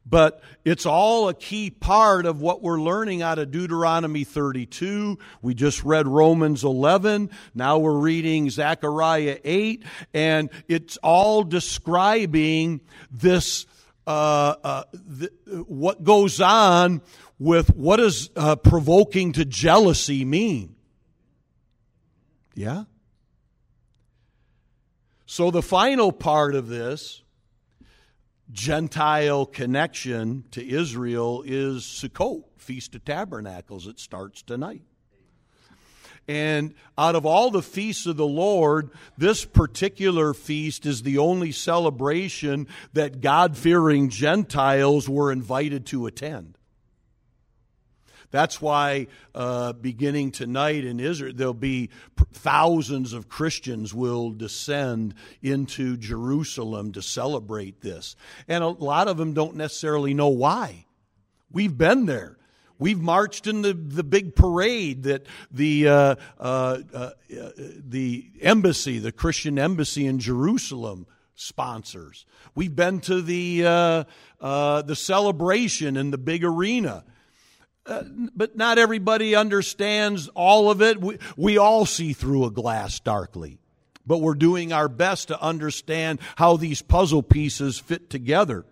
But 0.09 0.41
it's 0.65 0.87
all 0.87 1.29
a 1.29 1.35
key 1.35 1.71
part 1.71 2.27
of 2.27 2.41
what 2.41 2.63
we're 2.63 2.81
learning 2.81 3.23
out 3.23 3.41
of 3.41 3.51
Deuteronomy 3.51 4.23
32. 4.23 5.19
We 5.43 5.55
just 5.55 5.83
read 5.83 6.07
Romans 6.07 6.63
11. 6.63 7.31
Now 7.55 7.79
we're 7.79 7.99
reading 7.99 8.49
Zechariah 8.49 9.39
8. 9.43 9.83
And 10.15 10.51
it's 10.69 10.97
all 10.99 11.43
describing 11.43 12.83
this 13.11 13.67
uh, 14.07 14.55
uh, 14.63 14.85
the, 14.93 15.31
what 15.67 16.05
goes 16.05 16.41
on 16.41 17.03
with 17.39 17.75
what 17.75 17.97
does 17.97 18.31
uh, 18.37 18.57
provoking 18.57 19.33
to 19.33 19.45
jealousy 19.45 20.25
mean? 20.25 20.77
Yeah? 22.55 22.85
So 25.27 25.51
the 25.51 25.63
final 25.63 26.13
part 26.13 26.55
of 26.55 26.69
this 26.69 27.23
Gentile 28.53 29.45
connection 29.45 30.45
to 30.53 30.67
Israel 30.67 31.43
is 31.45 31.83
Sukkot, 31.83 32.45
Feast 32.57 32.95
of 32.95 33.05
Tabernacles. 33.05 33.89
It 33.89 33.99
starts 33.99 34.43
tonight. 34.43 34.83
And 36.29 36.75
out 36.99 37.15
of 37.15 37.25
all 37.25 37.51
the 37.51 37.63
feasts 37.63 38.07
of 38.07 38.17
the 38.17 38.27
Lord, 38.27 38.91
this 39.17 39.45
particular 39.45 40.35
feast 40.35 40.85
is 40.85 41.03
the 41.03 41.19
only 41.19 41.53
celebration 41.53 42.67
that 42.95 43.21
God 43.21 43.57
fearing 43.57 44.09
Gentiles 44.09 45.09
were 45.09 45.31
invited 45.31 45.87
to 45.87 46.07
attend. 46.07 46.59
That's 48.33 48.61
why, 48.61 49.07
uh, 49.35 49.73
beginning 49.75 50.33
tonight 50.33 50.85
in 50.85 50.99
Israel, 50.99 51.33
there'll 51.35 51.55
be 51.55 51.91
thousands 52.33 53.13
of 53.13 53.29
Christians 53.29 53.95
will 53.95 54.31
descend 54.31 55.15
into 55.43 55.97
Jerusalem 55.97 56.93
to 56.93 57.03
celebrate 57.03 57.81
this. 57.81 58.17
And 58.49 58.65
a 58.65 58.69
lot 58.69 59.09
of 59.09 59.17
them 59.17 59.33
don't 59.33 59.57
necessarily 59.57 60.13
know 60.13 60.29
why. 60.29 60.87
We've 61.53 61.77
been 61.77 62.07
there. 62.07 62.37
We've 62.79 63.01
marched 63.01 63.47
in 63.47 63.63
the, 63.63 63.73
the 63.73 64.05
big 64.05 64.35
parade 64.35 65.05
that 65.05 65.27
the, 65.51 65.89
uh, 65.89 66.15
uh, 66.39 66.79
uh, 66.93 67.11
the 67.29 68.31
embassy, 68.41 68.99
the 68.99 69.13
Christian 69.13 69.59
embassy 69.59 70.07
in 70.07 70.19
Jerusalem, 70.19 71.07
sponsors. 71.35 72.27
We've 72.55 72.75
been 72.75 73.01
to 73.03 73.23
the, 73.23 73.67
uh, 73.67 74.05
uh, 74.41 74.83
the 74.83 74.97
celebration 74.97 75.97
in 75.97 76.11
the 76.11 76.19
big 76.19 76.45
arena. 76.45 77.05
Uh, 77.87 78.03
but 78.35 78.57
not 78.57 78.79
everybody 78.79 79.37
understands 79.37 80.29
all 80.29 80.71
of 80.71 80.83
it. 80.83 81.01
We, 81.01 81.19
we 81.37 81.57
all 81.59 81.87
see 81.87 82.13
through 82.13 82.45
a 82.45 82.51
glass 82.51 82.99
darkly. 83.01 83.59
But 84.07 84.19
we're 84.19 84.35
doing 84.35 84.73
our 84.73 84.89
best 84.89 85.29
to 85.29 85.41
understand 85.41 86.21
how 86.37 86.57
these 86.57 86.83
puzzle 86.83 87.23
pieces 87.23 87.79
fit 87.79 88.11
together. 88.11 88.65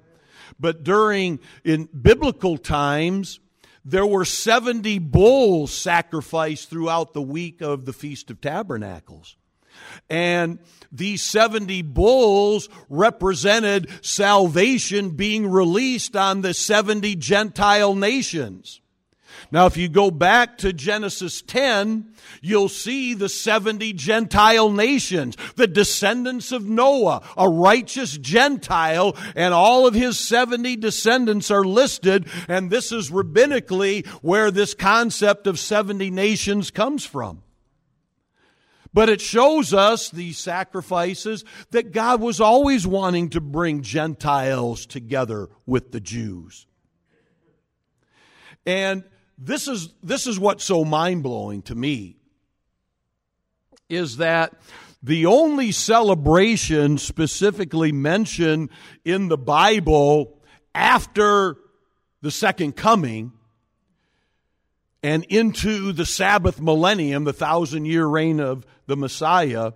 But 0.61 0.85
during, 0.85 1.41
in 1.65 1.85
biblical 1.87 2.57
times, 2.57 3.41
there 3.85 4.07
were 4.07 4.25
70 4.25 4.99
bulls 4.99 5.73
sacrificed 5.73 6.71
throughout 6.71 7.13
the 7.13 7.23
week 7.23 7.61
of 7.61 7.85
the 7.85 7.93
Feast 7.93 8.31
of 8.31 8.41
Tabernacles. 8.41 9.37
And 10.09 10.59
these 10.93 11.23
70 11.23 11.83
bulls 11.83 12.69
represented 12.89 13.89
salvation 14.03 15.11
being 15.11 15.51
released 15.51 16.17
on 16.17 16.41
the 16.43 16.55
70 16.55 17.17
Gentile 17.17 17.95
nations. 17.95 18.81
Now, 19.51 19.67
if 19.67 19.77
you 19.77 19.89
go 19.89 20.11
back 20.11 20.59
to 20.59 20.73
Genesis 20.73 21.43
10, 21.43 22.13
you'll 22.41 22.69
see 22.69 23.15
the 23.15 23.29
70 23.29 23.93
Gentile 23.93 24.71
nations, 24.71 25.37
the 25.57 25.67
descendants 25.67 26.53
of 26.53 26.69
Noah, 26.69 27.23
a 27.37 27.49
righteous 27.49 28.17
Gentile, 28.17 29.17
and 29.37 29.55
all 29.55 29.87
of 29.87 29.95
his 29.95 30.19
70 30.19 30.77
descendants 30.77 31.51
are 31.51 31.65
listed, 31.65 32.27
and 32.49 32.71
this 32.71 32.93
is 32.93 33.11
rabbinically 33.11 34.07
where 34.23 34.51
this 34.51 34.75
concept 34.75 35.47
of 35.47 35.59
70 35.59 36.11
nations 36.11 36.71
comes 36.71 37.05
from. 37.05 37.43
But 38.93 39.09
it 39.09 39.21
shows 39.21 39.75
us 39.75 40.09
these 40.09 40.39
sacrifices 40.39 41.45
that 41.73 41.91
God 41.91 42.21
was 42.21 42.41
always 42.41 42.87
wanting 42.87 43.31
to 43.31 43.41
bring 43.41 43.83
Gentiles 43.83 44.87
together 44.87 45.49
with 45.67 45.91
the 45.91 45.99
Jews. 45.99 46.67
And 48.65 49.05
this 49.39 49.69
is, 49.69 49.89
this 50.03 50.27
is 50.27 50.39
what's 50.39 50.65
so 50.65 50.85
mind 50.85 51.23
blowing 51.23 51.63
to 51.63 51.75
me 51.75 52.17
is 53.89 54.19
that 54.19 54.55
the 55.03 55.27
only 55.27 55.71
celebration 55.71 56.97
specifically 56.99 57.93
mentioned 57.93 58.71
in 59.05 59.29
the 59.29 59.37
Bible 59.37 60.39
after 60.75 61.57
the 62.23 62.31
second 62.31 62.75
coming 62.75 63.33
and 65.03 65.25
into 65.25 65.93
the 65.93 66.07
Sabbath 66.07 66.61
millennium, 66.61 67.25
the 67.25 67.35
thousand 67.35 67.85
year 67.85 68.07
reign 68.07 68.41
of 68.41 68.65
the 68.87 68.97
Messiah, 68.97 69.73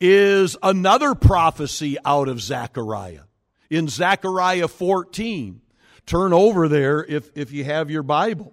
is 0.00 0.56
another 0.62 1.14
prophecy 1.14 1.98
out 2.06 2.28
of 2.28 2.40
Zechariah. 2.40 3.24
In 3.68 3.88
Zechariah 3.88 4.68
14. 4.68 5.60
Turn 6.06 6.32
over 6.32 6.66
there 6.66 7.04
if, 7.04 7.30
if 7.36 7.52
you 7.52 7.62
have 7.64 7.90
your 7.90 8.02
Bible. 8.02 8.52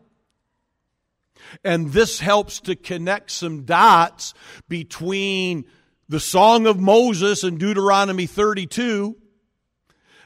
And 1.63 1.91
this 1.91 2.19
helps 2.19 2.59
to 2.61 2.75
connect 2.75 3.31
some 3.31 3.63
dots 3.63 4.33
between 4.67 5.65
the 6.09 6.19
Song 6.19 6.67
of 6.67 6.79
Moses 6.79 7.43
and 7.43 7.59
Deuteronomy 7.59 8.27
32, 8.27 9.15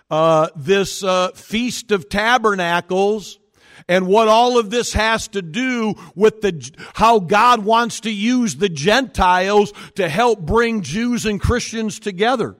uh, 0.10 0.50
this 0.56 1.04
uh, 1.04 1.32
Feast 1.32 1.92
of 1.92 2.08
Tabernacles, 2.08 3.40
and 3.88 4.08
what 4.08 4.28
all 4.28 4.60
of 4.60 4.70
this 4.70 4.94
has 4.94 5.28
to 5.30 5.42
do 5.42 5.96
with 6.16 6.42
the 6.42 6.72
how 6.94 7.20
God 7.20 7.66
wants 7.66 8.02
to 8.02 8.12
use 8.12 8.56
the 8.56 8.70
Gentiles 8.70 9.74
to 9.96 10.08
help 10.08 10.42
bring 10.42 10.82
Jews 10.82 11.26
and 11.26 11.42
Christians 11.42 12.00
together. 12.00 12.56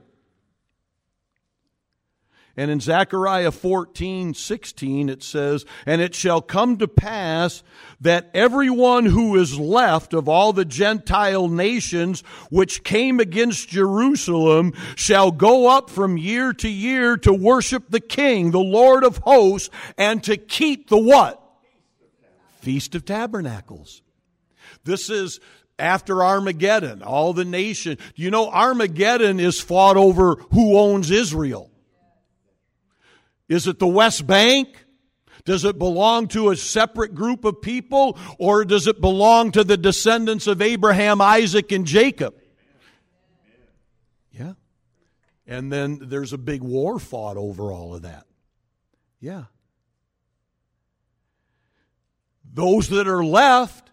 And 2.54 2.70
in 2.70 2.80
Zechariah 2.80 3.50
14, 3.50 4.34
16, 4.34 5.08
it 5.08 5.22
says, 5.22 5.64
And 5.86 6.02
it 6.02 6.14
shall 6.14 6.42
come 6.42 6.76
to 6.78 6.88
pass 6.88 7.62
that 8.00 8.30
everyone 8.34 9.06
who 9.06 9.36
is 9.36 9.58
left 9.58 10.12
of 10.12 10.28
all 10.28 10.52
the 10.52 10.66
Gentile 10.66 11.48
nations 11.48 12.20
which 12.50 12.84
came 12.84 13.20
against 13.20 13.70
Jerusalem 13.70 14.74
shall 14.96 15.30
go 15.30 15.68
up 15.68 15.88
from 15.88 16.18
year 16.18 16.52
to 16.54 16.68
year 16.68 17.16
to 17.18 17.32
worship 17.32 17.84
the 17.88 18.00
King, 18.00 18.50
the 18.50 18.60
Lord 18.60 19.02
of 19.02 19.18
hosts, 19.18 19.70
and 19.96 20.22
to 20.24 20.36
keep 20.36 20.90
the 20.90 20.98
what? 20.98 21.42
Feast 22.60 22.94
of 22.94 23.06
Tabernacles. 23.06 24.02
This 24.84 25.08
is 25.08 25.40
after 25.78 26.22
Armageddon, 26.22 27.02
all 27.02 27.32
the 27.32 27.46
nation. 27.46 27.96
Do 28.14 28.22
you 28.22 28.30
know, 28.30 28.50
Armageddon 28.50 29.40
is 29.40 29.58
fought 29.58 29.96
over 29.96 30.34
who 30.52 30.76
owns 30.78 31.10
Israel. 31.10 31.71
Is 33.48 33.66
it 33.66 33.78
the 33.78 33.86
West 33.86 34.26
Bank? 34.26 34.68
Does 35.44 35.64
it 35.64 35.78
belong 35.78 36.28
to 36.28 36.50
a 36.50 36.56
separate 36.56 37.14
group 37.14 37.44
of 37.44 37.60
people 37.60 38.16
or 38.38 38.64
does 38.64 38.86
it 38.86 39.00
belong 39.00 39.50
to 39.52 39.64
the 39.64 39.76
descendants 39.76 40.46
of 40.46 40.62
Abraham, 40.62 41.20
Isaac, 41.20 41.72
and 41.72 41.84
Jacob? 41.84 42.34
Yeah. 44.30 44.52
And 45.46 45.72
then 45.72 45.98
there's 46.02 46.32
a 46.32 46.38
big 46.38 46.62
war 46.62 46.98
fought 46.98 47.36
over 47.36 47.72
all 47.72 47.94
of 47.94 48.02
that. 48.02 48.26
Yeah. 49.20 49.44
Those 52.52 52.88
that 52.90 53.08
are 53.08 53.24
left, 53.24 53.90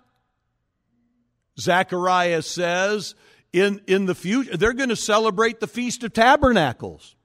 Zechariah 1.59 2.41
says, 2.41 3.15
in, 3.51 3.81
in 3.87 4.05
the 4.05 4.15
future, 4.15 4.57
they're 4.57 4.73
going 4.73 4.89
to 4.89 4.95
celebrate 4.95 5.59
the 5.59 5.67
Feast 5.67 6.03
of 6.03 6.13
Tabernacles. 6.13 7.15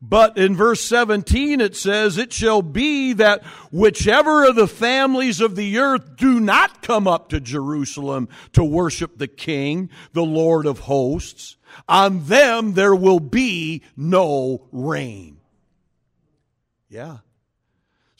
But 0.00 0.36
in 0.36 0.56
verse 0.56 0.80
17 0.82 1.60
it 1.60 1.76
says, 1.76 2.18
It 2.18 2.32
shall 2.32 2.62
be 2.62 3.12
that 3.14 3.44
whichever 3.70 4.46
of 4.46 4.56
the 4.56 4.68
families 4.68 5.40
of 5.40 5.56
the 5.56 5.78
earth 5.78 6.16
do 6.16 6.40
not 6.40 6.82
come 6.82 7.06
up 7.06 7.28
to 7.28 7.40
Jerusalem 7.40 8.28
to 8.52 8.64
worship 8.64 9.18
the 9.18 9.28
King, 9.28 9.90
the 10.12 10.24
Lord 10.24 10.66
of 10.66 10.80
hosts, 10.80 11.56
on 11.88 12.26
them 12.26 12.74
there 12.74 12.94
will 12.94 13.20
be 13.20 13.82
no 13.96 14.66
rain. 14.72 15.38
Yeah. 16.88 17.18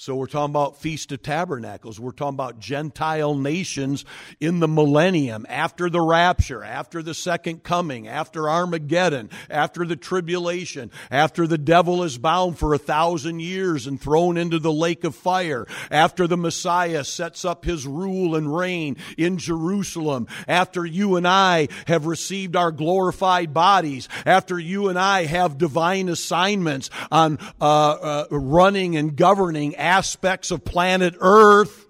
So 0.03 0.17
we're 0.17 0.27
talking 0.27 0.51
about 0.51 0.79
Feast 0.79 1.13
of 1.13 1.23
Tabernacles. 1.23 2.01
We're 2.01 2.11
talking 2.11 2.35
about 2.35 2.59
Gentile 2.59 3.37
nations 3.37 4.05
in 4.41 4.59
the 4.59 4.67
millennium, 4.67 5.47
after 5.49 5.89
the 5.89 6.01
rapture, 6.01 6.65
after 6.65 7.05
the 7.05 7.15
second 7.15 7.63
coming, 7.63 8.09
after 8.09 8.51
Armageddon, 8.51 9.31
after 9.49 9.87
the 9.87 9.95
tribulation, 9.95 10.91
after 11.09 11.47
the 11.47 11.57
devil 11.57 12.03
is 12.03 12.19
bound 12.19 12.59
for 12.59 12.75
a 12.75 12.79
thousand 12.79 13.39
years 13.43 13.87
and 13.87 14.01
thrown 14.01 14.37
into 14.39 14.59
the 14.59 14.73
lake 14.73 15.05
of 15.05 15.15
fire, 15.15 15.69
after 15.89 16.27
the 16.27 16.37
Messiah 16.37 17.05
sets 17.05 17.45
up 17.45 17.65
his 17.65 17.87
rule 17.87 18.35
and 18.35 18.53
reign 18.53 18.97
in 19.17 19.39
Jerusalem, 19.39 20.27
after 20.49 20.85
you 20.85 21.15
and 21.15 21.29
I 21.29 21.69
have 21.87 22.07
received 22.07 22.57
our 22.57 22.73
glorified 22.73 23.55
bodies, 23.55 24.09
after 24.27 24.59
you 24.59 24.89
and 24.89 24.99
I 24.99 25.27
have 25.27 25.59
divine 25.59 26.09
assignments 26.09 26.91
on 27.13 27.39
uh, 27.61 27.93
uh, 27.93 28.27
running 28.33 28.97
and 28.97 29.15
governing 29.15 29.77
aspects 29.93 30.51
of 30.51 30.65
planet 30.65 31.15
Earth. 31.21 31.87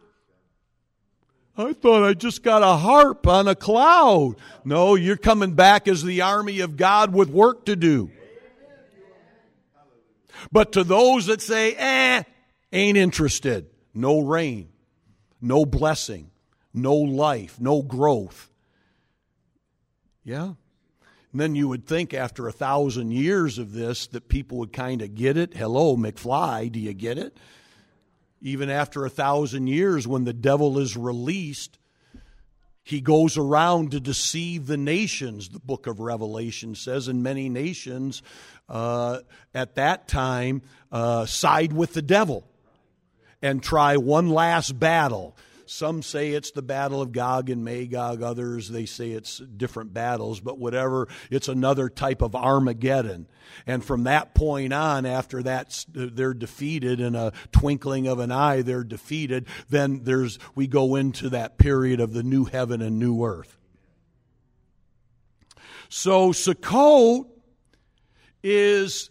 I 1.57 1.73
thought 1.73 2.03
I 2.03 2.15
just 2.15 2.43
got 2.43 2.63
a 2.63 2.77
harp 2.77 3.27
on 3.29 3.47
a 3.47 3.55
cloud. 3.55 4.35
No, 4.65 4.97
you're 4.97 5.17
coming 5.17 5.53
back 5.53 5.87
as 5.87 6.03
the 6.03 6.23
army 6.23 6.61
of 6.61 6.77
God 6.77 7.13
with 7.13 7.29
work 7.29 7.67
to 7.67 7.77
do. 7.77 8.11
But 10.51 10.73
to 10.73 10.83
those 10.83 11.27
that 11.27 11.41
say, 11.41 11.75
eh, 11.75 12.25
ain't 12.73 12.99
interested, 12.99 13.67
no 13.95 14.21
rain, 14.21 14.71
no 15.41 15.65
blessing, 15.65 16.31
no 16.75 16.97
life, 16.97 17.61
no 17.61 17.83
growth. 17.83 18.51
Yeah. 20.25 20.55
And 21.33 21.41
then 21.41 21.55
you 21.55 21.69
would 21.69 21.87
think 21.87 22.13
after 22.13 22.49
a 22.49 22.53
thousand 22.53 23.13
years 23.13 23.59
of 23.59 23.73
this 23.73 24.09
that 24.09 24.29
people 24.29 24.59
would 24.59 24.73
kind 24.73 25.03
of 25.03 25.15
get 25.15 25.37
it. 25.37 25.55
Hello, 25.57 25.97
McFly, 25.97 26.73
do 26.73 26.81
you 26.81 26.95
get 26.95 27.19
it? 27.19 27.37
Even 28.43 28.69
after 28.69 29.07
a 29.07 29.11
thousand 29.11 29.69
years, 29.69 30.07
when 30.07 30.25
the 30.25 30.33
devil 30.33 30.79
is 30.79 30.97
released, 30.97 31.79
he 32.83 33.01
goes 33.01 33.39
around 33.39 33.93
to 33.93 34.01
deceive 34.01 34.67
the 34.67 34.77
nations, 34.77 35.49
the 35.49 35.61
book 35.61 35.87
of 35.87 36.01
Revelation 36.01 36.75
says, 36.75 37.07
and 37.07 37.23
many 37.23 37.49
nations 37.49 38.23
uh, 38.69 39.21
at 39.55 39.77
that 39.77 40.09
time 40.09 40.63
uh, 40.91 41.25
side 41.25 41.73
with 41.73 41.95
the 41.95 42.03
devil 42.03 42.45
and 43.41 43.63
try 43.63 43.97
one 43.97 44.31
last 44.31 44.79
battle. 44.79 45.37
Some 45.73 46.03
say 46.03 46.33
it's 46.33 46.51
the 46.51 46.61
battle 46.61 47.01
of 47.01 47.13
Gog 47.13 47.49
and 47.49 47.65
Magog, 47.65 48.23
others 48.23 48.69
they 48.69 48.85
say 48.85 49.13
it's 49.13 49.39
different 49.39 49.95
battles, 49.95 50.39
but 50.39 50.59
whatever, 50.59 51.09
it's 51.31 51.49
another 51.49 51.89
type 51.89 52.21
of 52.21 52.37
Armageddon. 52.37 53.27
And 53.67 53.83
from 53.83 54.05
that 54.05 54.35
point 54.35 54.75
on, 54.75 55.07
after 55.07 55.43
that, 55.45 55.87
they're 55.89 56.35
defeated 56.35 57.01
in 57.01 57.15
a 57.15 57.33
twinkling 57.53 58.07
of 58.07 58.19
an 58.19 58.31
eye, 58.31 58.61
they're 58.61 58.85
defeated. 58.85 59.47
Then 59.71 60.05
there's, 60.05 60.39
we 60.55 60.67
go 60.67 60.95
into 60.95 61.31
that 61.31 61.57
period 61.57 62.01
of 62.01 62.13
the 62.13 62.23
new 62.23 62.45
heaven 62.45 62.83
and 62.83 62.99
new 62.99 63.25
earth. 63.25 63.57
So 65.89 66.33
Sukkot 66.33 67.31
is 68.43 69.09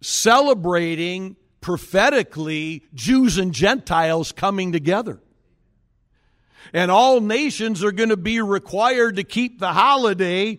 celebrating 0.00 1.34
prophetically 1.60 2.84
Jews 2.94 3.38
and 3.38 3.52
Gentiles 3.52 4.30
coming 4.30 4.70
together. 4.70 5.20
And 6.72 6.90
all 6.90 7.20
nations 7.20 7.82
are 7.84 7.92
going 7.92 8.08
to 8.08 8.16
be 8.16 8.40
required 8.40 9.16
to 9.16 9.24
keep 9.24 9.58
the 9.58 9.72
holiday 9.72 10.58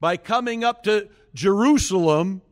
by 0.00 0.16
coming 0.16 0.64
up 0.64 0.84
to 0.84 1.08
Jerusalem. 1.34 2.42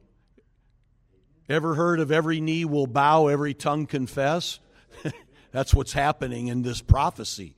Ever 1.49 1.75
heard 1.75 2.01
of 2.01 2.13
every 2.13 2.41
knee 2.41 2.65
will 2.65 2.87
bow, 2.87 3.27
every 3.29 3.55
tongue 3.55 3.87
confess? 3.87 4.59
That's 5.53 5.75
what's 5.75 5.93
happening 5.93 6.49
in 6.49 6.63
this 6.63 6.81
prophecy. 6.81 7.57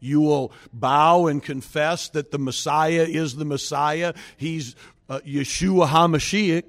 You 0.00 0.20
will 0.20 0.52
bow 0.72 1.26
and 1.26 1.42
confess 1.42 2.08
that 2.10 2.30
the 2.30 2.38
Messiah 2.38 3.06
is 3.08 3.36
the 3.36 3.44
Messiah. 3.44 4.14
He's 4.36 4.76
uh, 5.08 5.20
Yeshua 5.26 5.88
HaMashiach. 5.88 6.64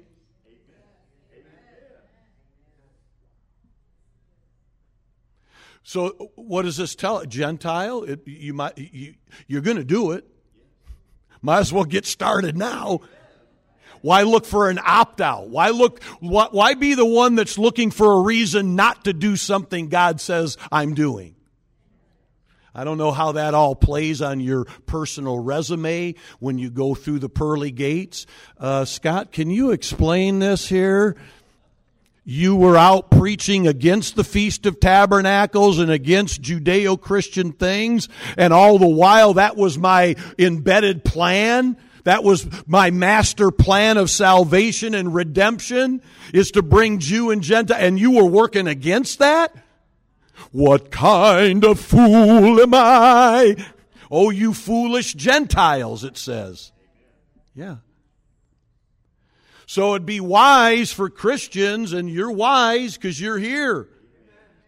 So, 5.88 6.32
what 6.34 6.66
does 6.66 6.76
this 6.76 6.94
tell? 6.94 7.24
Gentile, 7.24 8.02
it, 8.02 8.20
you 8.26 8.52
might 8.52 8.76
you, 8.76 9.14
you're 9.46 9.62
going 9.62 9.78
to 9.78 9.84
do 9.84 10.10
it. 10.10 10.26
Might 11.40 11.60
as 11.60 11.72
well 11.72 11.84
get 11.84 12.04
started 12.04 12.58
now. 12.58 13.00
Why 14.02 14.24
look 14.24 14.44
for 14.44 14.68
an 14.68 14.78
opt 14.84 15.22
out? 15.22 15.48
Why 15.48 15.70
look? 15.70 16.02
Why, 16.20 16.48
why 16.50 16.74
be 16.74 16.92
the 16.92 17.06
one 17.06 17.36
that's 17.36 17.56
looking 17.56 17.90
for 17.90 18.20
a 18.20 18.20
reason 18.20 18.76
not 18.76 19.06
to 19.06 19.14
do 19.14 19.36
something 19.36 19.88
God 19.88 20.20
says 20.20 20.58
I'm 20.70 20.92
doing? 20.92 21.36
I 22.74 22.84
don't 22.84 22.98
know 22.98 23.10
how 23.10 23.32
that 23.32 23.54
all 23.54 23.74
plays 23.74 24.20
on 24.20 24.40
your 24.40 24.66
personal 24.84 25.38
resume 25.38 26.16
when 26.38 26.58
you 26.58 26.68
go 26.68 26.94
through 26.94 27.20
the 27.20 27.30
pearly 27.30 27.70
gates. 27.70 28.26
Uh, 28.58 28.84
Scott, 28.84 29.32
can 29.32 29.48
you 29.48 29.70
explain 29.70 30.38
this 30.38 30.68
here? 30.68 31.16
You 32.30 32.56
were 32.56 32.76
out 32.76 33.10
preaching 33.10 33.66
against 33.66 34.14
the 34.14 34.22
Feast 34.22 34.66
of 34.66 34.80
Tabernacles 34.80 35.78
and 35.78 35.90
against 35.90 36.42
Judeo 36.42 37.00
Christian 37.00 37.52
things, 37.52 38.06
and 38.36 38.52
all 38.52 38.78
the 38.78 38.86
while 38.86 39.32
that 39.32 39.56
was 39.56 39.78
my 39.78 40.14
embedded 40.38 41.06
plan 41.06 41.78
that 42.04 42.24
was 42.24 42.46
my 42.66 42.90
master 42.90 43.50
plan 43.50 43.96
of 43.96 44.10
salvation 44.10 44.94
and 44.94 45.14
redemption 45.14 46.00
is 46.32 46.50
to 46.52 46.62
bring 46.62 46.98
Jew 47.00 47.30
and 47.30 47.42
Gentile, 47.42 47.78
and 47.78 47.98
you 47.98 48.12
were 48.12 48.26
working 48.26 48.66
against 48.66 49.18
that? 49.18 49.54
What 50.52 50.90
kind 50.90 51.64
of 51.64 51.80
fool 51.80 52.60
am 52.60 52.72
I? 52.74 53.56
Oh, 54.10 54.30
you 54.30 54.54
foolish 54.54 55.14
Gentiles, 55.14 56.04
it 56.04 56.16
says. 56.16 56.72
Yeah. 57.54 57.76
So 59.68 59.90
it'd 59.90 60.06
be 60.06 60.18
wise 60.18 60.94
for 60.94 61.10
Christians, 61.10 61.92
and 61.92 62.08
you're 62.08 62.30
wise 62.30 62.94
because 62.94 63.20
you're 63.20 63.36
here, 63.36 63.86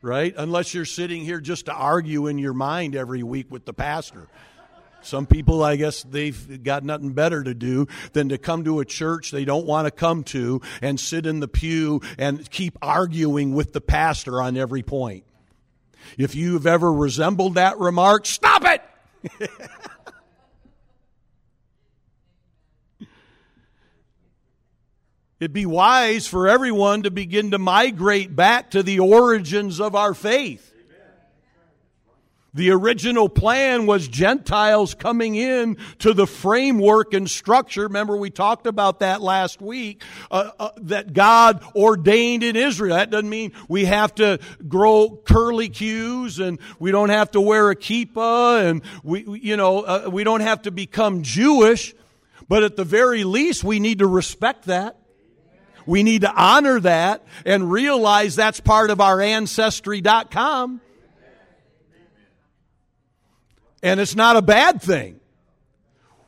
right? 0.02 0.34
Unless 0.36 0.74
you're 0.74 0.84
sitting 0.84 1.24
here 1.24 1.40
just 1.40 1.64
to 1.66 1.72
argue 1.72 2.26
in 2.26 2.36
your 2.36 2.52
mind 2.52 2.94
every 2.94 3.22
week 3.22 3.46
with 3.48 3.64
the 3.64 3.72
pastor. 3.72 4.28
Some 5.00 5.24
people, 5.24 5.62
I 5.62 5.76
guess, 5.76 6.02
they've 6.02 6.62
got 6.62 6.84
nothing 6.84 7.14
better 7.14 7.42
to 7.42 7.54
do 7.54 7.88
than 8.12 8.28
to 8.28 8.36
come 8.36 8.64
to 8.64 8.80
a 8.80 8.84
church 8.84 9.30
they 9.30 9.46
don't 9.46 9.64
want 9.64 9.86
to 9.86 9.90
come 9.90 10.22
to 10.24 10.60
and 10.82 11.00
sit 11.00 11.24
in 11.24 11.40
the 11.40 11.48
pew 11.48 12.02
and 12.18 12.50
keep 12.50 12.76
arguing 12.82 13.54
with 13.54 13.72
the 13.72 13.80
pastor 13.80 14.42
on 14.42 14.58
every 14.58 14.82
point. 14.82 15.24
If 16.18 16.34
you've 16.34 16.66
ever 16.66 16.92
resembled 16.92 17.54
that 17.54 17.78
remark, 17.78 18.26
stop 18.26 18.64
it! 18.66 18.82
It'd 25.40 25.54
be 25.54 25.64
wise 25.64 26.26
for 26.26 26.48
everyone 26.48 27.04
to 27.04 27.10
begin 27.10 27.52
to 27.52 27.58
migrate 27.58 28.36
back 28.36 28.72
to 28.72 28.82
the 28.82 29.00
origins 29.00 29.80
of 29.80 29.94
our 29.94 30.12
faith. 30.12 30.66
The 32.52 32.72
original 32.72 33.30
plan 33.30 33.86
was 33.86 34.06
Gentiles 34.06 34.94
coming 34.94 35.36
in 35.36 35.78
to 36.00 36.12
the 36.12 36.26
framework 36.26 37.14
and 37.14 37.30
structure. 37.30 37.84
Remember, 37.84 38.18
we 38.18 38.28
talked 38.28 38.66
about 38.66 38.98
that 39.00 39.22
last 39.22 39.62
week, 39.62 40.02
uh, 40.30 40.50
uh, 40.58 40.70
that 40.78 41.14
God 41.14 41.64
ordained 41.74 42.42
in 42.42 42.56
Israel. 42.56 42.96
That 42.96 43.08
doesn't 43.08 43.30
mean 43.30 43.52
we 43.66 43.86
have 43.86 44.14
to 44.16 44.40
grow 44.68 45.22
curly 45.24 45.70
cues 45.70 46.38
and 46.38 46.58
we 46.78 46.90
don't 46.90 47.10
have 47.10 47.30
to 47.30 47.40
wear 47.40 47.70
a 47.70 47.76
kippah 47.76 48.68
and 48.68 48.82
we, 49.04 49.24
you 49.40 49.56
know, 49.56 49.82
uh, 49.82 50.10
we 50.12 50.24
don't 50.24 50.40
have 50.40 50.62
to 50.62 50.70
become 50.70 51.22
Jewish. 51.22 51.94
But 52.48 52.64
at 52.64 52.76
the 52.76 52.84
very 52.84 53.22
least, 53.22 53.62
we 53.62 53.78
need 53.78 54.00
to 54.00 54.08
respect 54.08 54.64
that. 54.64 54.99
We 55.90 56.04
need 56.04 56.20
to 56.20 56.32
honor 56.32 56.78
that 56.78 57.24
and 57.44 57.68
realize 57.68 58.36
that's 58.36 58.60
part 58.60 58.90
of 58.90 59.00
our 59.00 59.20
ancestry.com. 59.20 60.80
And 63.82 63.98
it's 63.98 64.14
not 64.14 64.36
a 64.36 64.42
bad 64.42 64.80
thing. 64.80 65.18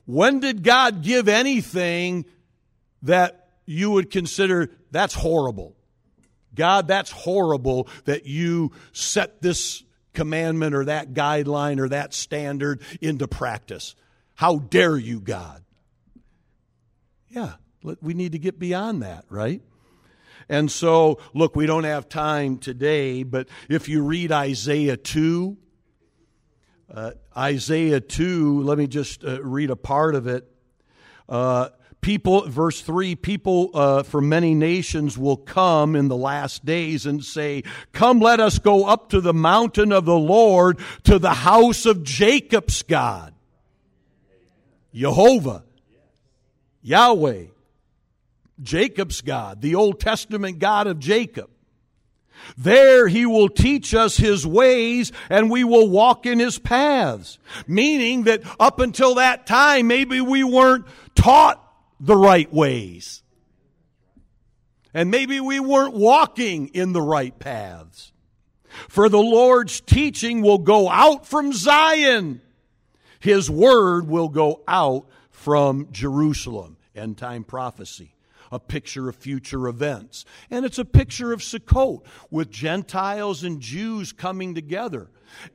When 0.04 0.40
did 0.40 0.64
God 0.64 1.02
give 1.02 1.28
anything 1.28 2.24
that 3.02 3.50
you 3.64 3.92
would 3.92 4.10
consider 4.10 4.70
that's 4.90 5.14
horrible. 5.14 5.76
God, 6.56 6.88
that's 6.88 7.12
horrible 7.12 7.88
that 8.04 8.26
you 8.26 8.72
set 8.92 9.40
this 9.42 9.84
commandment 10.12 10.74
or 10.74 10.86
that 10.86 11.14
guideline 11.14 11.78
or 11.78 11.88
that 11.88 12.14
standard 12.14 12.82
into 13.00 13.28
practice. 13.28 13.94
How 14.34 14.58
dare 14.58 14.96
you, 14.96 15.20
God? 15.20 15.62
Yeah, 17.30 17.54
we 17.82 18.14
need 18.14 18.32
to 18.32 18.38
get 18.38 18.58
beyond 18.58 19.02
that, 19.02 19.24
right? 19.28 19.62
And 20.48 20.70
so, 20.70 21.18
look, 21.34 21.56
we 21.56 21.66
don't 21.66 21.84
have 21.84 22.08
time 22.08 22.58
today, 22.58 23.22
but 23.22 23.48
if 23.68 23.88
you 23.88 24.02
read 24.02 24.32
Isaiah 24.32 24.96
2, 24.96 25.56
uh, 26.92 27.12
Isaiah 27.36 28.00
2, 28.00 28.62
let 28.62 28.78
me 28.78 28.86
just 28.86 29.24
uh, 29.24 29.42
read 29.42 29.70
a 29.70 29.76
part 29.76 30.14
of 30.14 30.26
it. 30.26 30.46
Uh, 31.28 31.70
people, 32.02 32.48
verse 32.48 32.82
3 32.82 33.14
people 33.14 33.70
uh, 33.72 34.02
from 34.02 34.28
many 34.28 34.54
nations 34.54 35.16
will 35.16 35.38
come 35.38 35.96
in 35.96 36.08
the 36.08 36.16
last 36.16 36.64
days 36.64 37.06
and 37.06 37.24
say, 37.24 37.62
Come, 37.92 38.20
let 38.20 38.40
us 38.40 38.58
go 38.58 38.84
up 38.84 39.08
to 39.10 39.20
the 39.20 39.32
mountain 39.32 39.92
of 39.92 40.04
the 40.04 40.18
Lord, 40.18 40.78
to 41.04 41.18
the 41.18 41.30
house 41.32 41.86
of 41.86 42.02
Jacob's 42.02 42.82
God. 42.82 43.32
Jehovah, 44.92 45.64
Yahweh, 46.82 47.44
Jacob's 48.62 49.20
God, 49.20 49.60
the 49.60 49.74
Old 49.74 50.00
Testament 50.00 50.58
God 50.58 50.86
of 50.86 50.98
Jacob. 50.98 51.50
There 52.56 53.08
he 53.08 53.26
will 53.26 53.48
teach 53.48 53.94
us 53.94 54.16
his 54.16 54.46
ways 54.46 55.12
and 55.30 55.50
we 55.50 55.64
will 55.64 55.88
walk 55.88 56.26
in 56.26 56.38
his 56.38 56.58
paths. 56.58 57.38
Meaning 57.66 58.24
that 58.24 58.42
up 58.58 58.80
until 58.80 59.16
that 59.16 59.46
time, 59.46 59.86
maybe 59.86 60.20
we 60.20 60.42
weren't 60.44 60.86
taught 61.14 61.62
the 62.00 62.16
right 62.16 62.52
ways. 62.52 63.22
And 64.94 65.10
maybe 65.10 65.40
we 65.40 65.60
weren't 65.60 65.94
walking 65.94 66.68
in 66.68 66.92
the 66.92 67.02
right 67.02 67.36
paths. 67.38 68.12
For 68.88 69.08
the 69.08 69.22
Lord's 69.22 69.80
teaching 69.80 70.42
will 70.42 70.58
go 70.58 70.88
out 70.88 71.26
from 71.26 71.52
Zion. 71.52 72.40
His 73.20 73.48
word 73.50 74.08
will 74.08 74.28
go 74.28 74.62
out 74.66 75.06
from 75.30 75.88
Jerusalem. 75.92 76.76
End 76.94 77.16
time 77.16 77.44
prophecy 77.44 78.14
a 78.52 78.60
picture 78.60 79.08
of 79.08 79.16
future 79.16 79.66
events. 79.66 80.26
And 80.50 80.64
it's 80.64 80.78
a 80.78 80.84
picture 80.84 81.32
of 81.32 81.40
Sukkot 81.40 82.04
with 82.30 82.50
Gentiles 82.50 83.42
and 83.42 83.60
Jews 83.60 84.12
coming 84.12 84.54
together. 84.54 85.08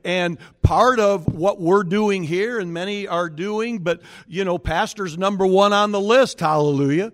And 0.04 0.38
part 0.62 0.98
of 0.98 1.32
what 1.32 1.60
we're 1.60 1.84
doing 1.84 2.24
here, 2.24 2.58
and 2.58 2.74
many 2.74 3.06
are 3.06 3.30
doing, 3.30 3.78
but 3.78 4.02
you 4.26 4.44
know, 4.44 4.58
pastor's 4.58 5.16
number 5.16 5.46
one 5.46 5.72
on 5.72 5.92
the 5.92 6.00
list, 6.00 6.40
hallelujah, 6.40 7.12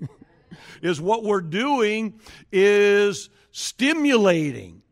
is 0.82 1.00
what 1.00 1.24
we're 1.24 1.40
doing 1.40 2.20
is 2.52 3.28
stimulating 3.50 4.82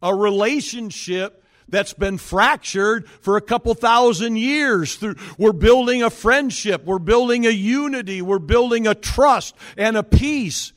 a 0.00 0.14
relationship 0.14 1.42
that's 1.68 1.92
been 1.92 2.18
fractured 2.18 3.08
for 3.08 3.36
a 3.36 3.40
couple 3.40 3.74
thousand 3.74 4.36
years. 4.36 4.96
Through 4.96 5.16
we're 5.38 5.52
building 5.52 6.02
a 6.02 6.10
friendship. 6.10 6.84
We're 6.84 6.98
building 6.98 7.46
a 7.46 7.50
unity. 7.50 8.22
We're 8.22 8.38
building 8.38 8.86
a 8.86 8.94
trust 8.94 9.56
and 9.76 9.96
a 9.96 10.02
peace. 10.02 10.72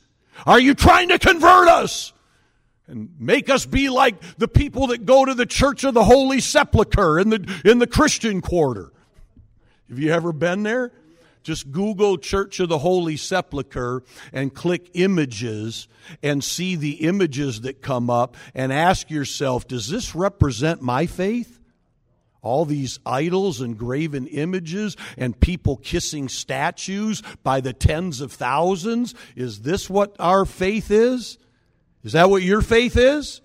Are 0.46 0.60
you 0.60 0.74
trying 0.74 1.08
to 1.10 1.18
convert 1.18 1.68
us? 1.68 2.12
And 2.86 3.10
make 3.20 3.48
us 3.50 3.66
be 3.66 3.88
like 3.88 4.20
the 4.38 4.48
people 4.48 4.88
that 4.88 5.06
go 5.06 5.24
to 5.24 5.34
the 5.34 5.46
Church 5.46 5.84
of 5.84 5.94
the 5.94 6.02
Holy 6.02 6.40
Sepulchre 6.40 7.20
in 7.20 7.30
the, 7.30 7.60
in 7.64 7.78
the 7.78 7.86
Christian 7.86 8.40
quarter. 8.40 8.92
Have 9.88 9.98
you 9.98 10.12
ever 10.12 10.32
been 10.32 10.64
there? 10.64 10.92
Just 11.42 11.72
Google 11.72 12.18
Church 12.18 12.60
of 12.60 12.68
the 12.68 12.78
Holy 12.78 13.16
Sepulchre 13.16 14.02
and 14.32 14.54
click 14.54 14.90
images 14.94 15.88
and 16.22 16.44
see 16.44 16.76
the 16.76 17.06
images 17.06 17.62
that 17.62 17.80
come 17.80 18.10
up 18.10 18.36
and 18.54 18.72
ask 18.72 19.10
yourself, 19.10 19.66
does 19.66 19.88
this 19.88 20.14
represent 20.14 20.82
my 20.82 21.06
faith? 21.06 21.58
All 22.42 22.64
these 22.64 22.98
idols 23.04 23.60
and 23.60 23.76
graven 23.76 24.26
images 24.26 24.96
and 25.18 25.38
people 25.38 25.76
kissing 25.76 26.28
statues 26.28 27.22
by 27.42 27.60
the 27.60 27.74
tens 27.74 28.20
of 28.20 28.32
thousands. 28.32 29.14
Is 29.36 29.60
this 29.60 29.90
what 29.90 30.16
our 30.18 30.46
faith 30.46 30.90
is? 30.90 31.38
Is 32.02 32.12
that 32.12 32.30
what 32.30 32.42
your 32.42 32.62
faith 32.62 32.96
is? 32.96 33.42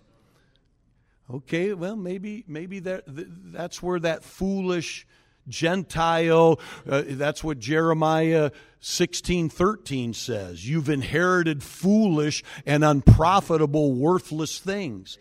Okay, 1.34 1.74
well, 1.74 1.96
maybe 1.96 2.44
maybe 2.48 2.80
that 2.80 3.04
that's 3.08 3.82
where 3.82 4.00
that 4.00 4.24
foolish 4.24 5.08
Gentile. 5.48 6.60
Uh, 6.88 7.04
that's 7.08 7.44
what 7.44 7.60
Jeremiah 7.60 8.52
16 8.80 9.50
13 9.50 10.14
says. 10.14 10.68
You've 10.68 10.90
inherited 10.90 11.64
foolish 11.64 12.44
and 12.66 12.84
unprofitable, 12.84 13.94
worthless 13.94 14.60
things 14.60 15.18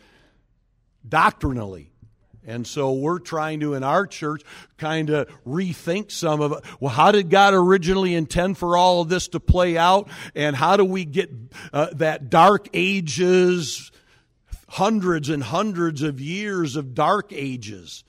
doctrinally. 1.07 1.91
And 2.47 2.66
so 2.66 2.93
we're 2.93 3.20
trying 3.20 3.61
to, 3.61 3.75
in 3.75 3.83
our 3.83 4.07
church, 4.07 4.43
kind 4.77 5.09
of 5.09 5.29
rethink 5.47 6.11
some 6.11 6.43
of 6.43 6.53
it. 6.53 6.59
Well, 6.79 6.93
how 6.93 7.11
did 7.11 7.31
God 7.31 7.55
originally 7.55 8.14
intend 8.14 8.59
for 8.59 8.77
all 8.77 9.01
of 9.01 9.09
this 9.09 9.29
to 9.29 9.41
play 9.41 9.79
out? 9.79 10.09
And 10.35 10.55
how 10.55 10.77
do 10.77 10.85
we 10.85 11.07
get 11.07 11.31
uh, 11.72 11.89
that 11.95 12.29
dark 12.29 12.68
ages, 12.75 13.91
hundreds 14.68 15.31
and 15.31 15.43
hundreds 15.43 16.03
of 16.03 16.20
years 16.20 16.77
of 16.77 16.95
dark 16.95 17.33
ages? 17.33 18.05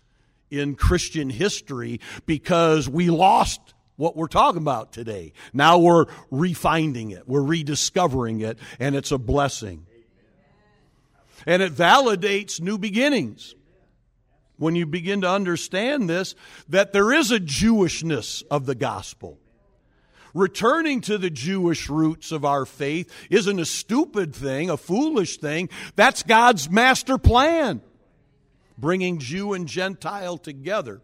In 0.50 0.76
Christian 0.76 1.30
history 1.30 2.00
because 2.26 2.90
we 2.90 3.10
lost 3.10 3.74
what 3.98 4.16
we're 4.16 4.28
talking 4.28 4.62
about 4.62 4.92
today. 4.92 5.34
Now 5.54 5.78
we're 5.78 6.06
refinding 6.32 7.12
it, 7.12 7.28
we're 7.28 7.42
rediscovering 7.42 8.42
it, 8.42 8.60
and 8.80 8.96
it's 8.96 9.12
a 9.12 9.18
blessing. 9.18 9.86
And 11.46 11.62
it 11.62 11.74
validates 11.74 12.60
new 12.60 12.78
beginnings. 12.78 13.56
When 14.58 14.76
you 14.76 14.86
begin 14.86 15.22
to 15.22 15.30
understand 15.30 16.10
this, 16.10 16.34
that 16.70 16.94
there 16.94 17.12
is 17.12 17.32
a 17.32 17.40
Jewishness 17.40 18.42
of 18.50 18.66
the 18.66 18.76
gospel. 18.76 19.38
Returning 20.34 21.02
to 21.02 21.18
the 21.18 21.30
Jewish 21.30 21.90
roots 21.90 22.32
of 22.32 22.46
our 22.46 22.66
faith 22.66 23.12
isn't 23.30 23.60
a 23.60 23.66
stupid 23.66 24.34
thing, 24.34 24.70
a 24.70 24.78
foolish 24.78 25.38
thing. 25.38 25.70
That's 25.96 26.24
God's 26.24 26.70
master 26.70 27.18
plan 27.18 27.82
bringing 28.78 29.20
Jew 29.20 29.54
and 29.54 29.68
Gentile 29.68 30.38
together. 30.38 31.02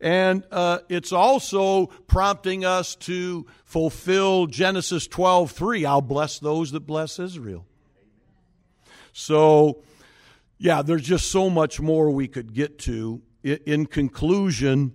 And 0.00 0.44
uh, 0.50 0.78
it's 0.88 1.12
also 1.12 1.86
prompting 2.06 2.64
us 2.64 2.96
to 2.96 3.46
fulfill 3.64 4.46
Genesis 4.46 5.06
12 5.06 5.50
3. 5.50 5.84
I'll 5.84 6.00
bless 6.00 6.38
those 6.38 6.72
that 6.72 6.80
bless 6.80 7.18
Israel. 7.18 7.66
So, 9.12 9.82
yeah, 10.58 10.82
there's 10.82 11.02
just 11.02 11.30
so 11.30 11.50
much 11.50 11.80
more 11.80 12.10
we 12.10 12.28
could 12.28 12.54
get 12.54 12.78
to. 12.80 13.20
In 13.42 13.86
conclusion, 13.86 14.94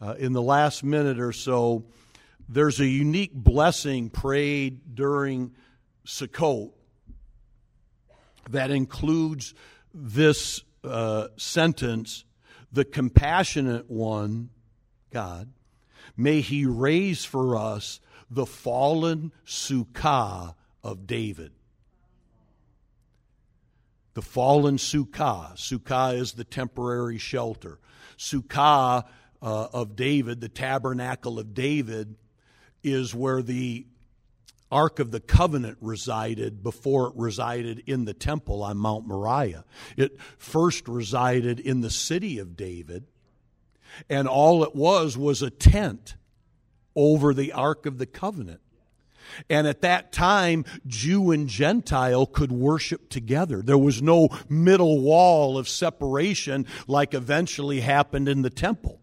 uh, 0.00 0.14
in 0.18 0.32
the 0.32 0.42
last 0.42 0.84
minute 0.84 1.18
or 1.18 1.32
so, 1.32 1.84
there's 2.48 2.80
a 2.80 2.86
unique 2.86 3.34
blessing 3.34 4.08
prayed 4.08 4.94
during 4.94 5.54
Sukkot 6.06 6.72
that 8.50 8.70
includes 8.70 9.54
this 9.92 10.62
uh, 10.84 11.28
sentence, 11.36 12.24
the 12.72 12.84
compassionate 12.84 13.90
one, 13.90 14.50
God, 15.12 15.50
may 16.16 16.40
he 16.40 16.66
raise 16.66 17.24
for 17.24 17.56
us 17.56 18.00
the 18.30 18.46
fallen 18.46 19.32
Sukkah 19.46 20.54
of 20.82 21.06
David. 21.06 21.52
The 24.14 24.22
fallen 24.22 24.76
Sukkah. 24.76 25.54
Sukkah 25.54 26.14
is 26.14 26.32
the 26.32 26.44
temporary 26.44 27.18
shelter. 27.18 27.78
Sukkah 28.18 29.04
uh, 29.40 29.68
of 29.72 29.96
David, 29.96 30.40
the 30.40 30.48
tabernacle 30.48 31.38
of 31.38 31.54
David, 31.54 32.16
is 32.82 33.14
where 33.14 33.42
the 33.42 33.86
Ark 34.70 34.98
of 34.98 35.10
the 35.10 35.20
Covenant 35.20 35.78
resided 35.80 36.62
before 36.62 37.08
it 37.08 37.14
resided 37.16 37.82
in 37.86 38.04
the 38.04 38.14
temple 38.14 38.62
on 38.62 38.76
Mount 38.76 39.06
Moriah. 39.06 39.64
It 39.96 40.18
first 40.36 40.88
resided 40.88 41.58
in 41.58 41.80
the 41.80 41.90
city 41.90 42.38
of 42.38 42.56
David, 42.56 43.06
and 44.08 44.28
all 44.28 44.62
it 44.62 44.74
was 44.74 45.16
was 45.16 45.42
a 45.42 45.50
tent 45.50 46.16
over 46.94 47.32
the 47.32 47.52
Ark 47.52 47.86
of 47.86 47.98
the 47.98 48.06
Covenant. 48.06 48.60
And 49.48 49.66
at 49.66 49.82
that 49.82 50.12
time, 50.12 50.64
Jew 50.86 51.30
and 51.30 51.48
Gentile 51.48 52.26
could 52.26 52.52
worship 52.52 53.08
together. 53.08 53.62
There 53.62 53.78
was 53.78 54.02
no 54.02 54.28
middle 54.48 55.00
wall 55.00 55.58
of 55.58 55.68
separation 55.68 56.66
like 56.86 57.14
eventually 57.14 57.80
happened 57.80 58.28
in 58.28 58.42
the 58.42 58.50
temple. 58.50 58.97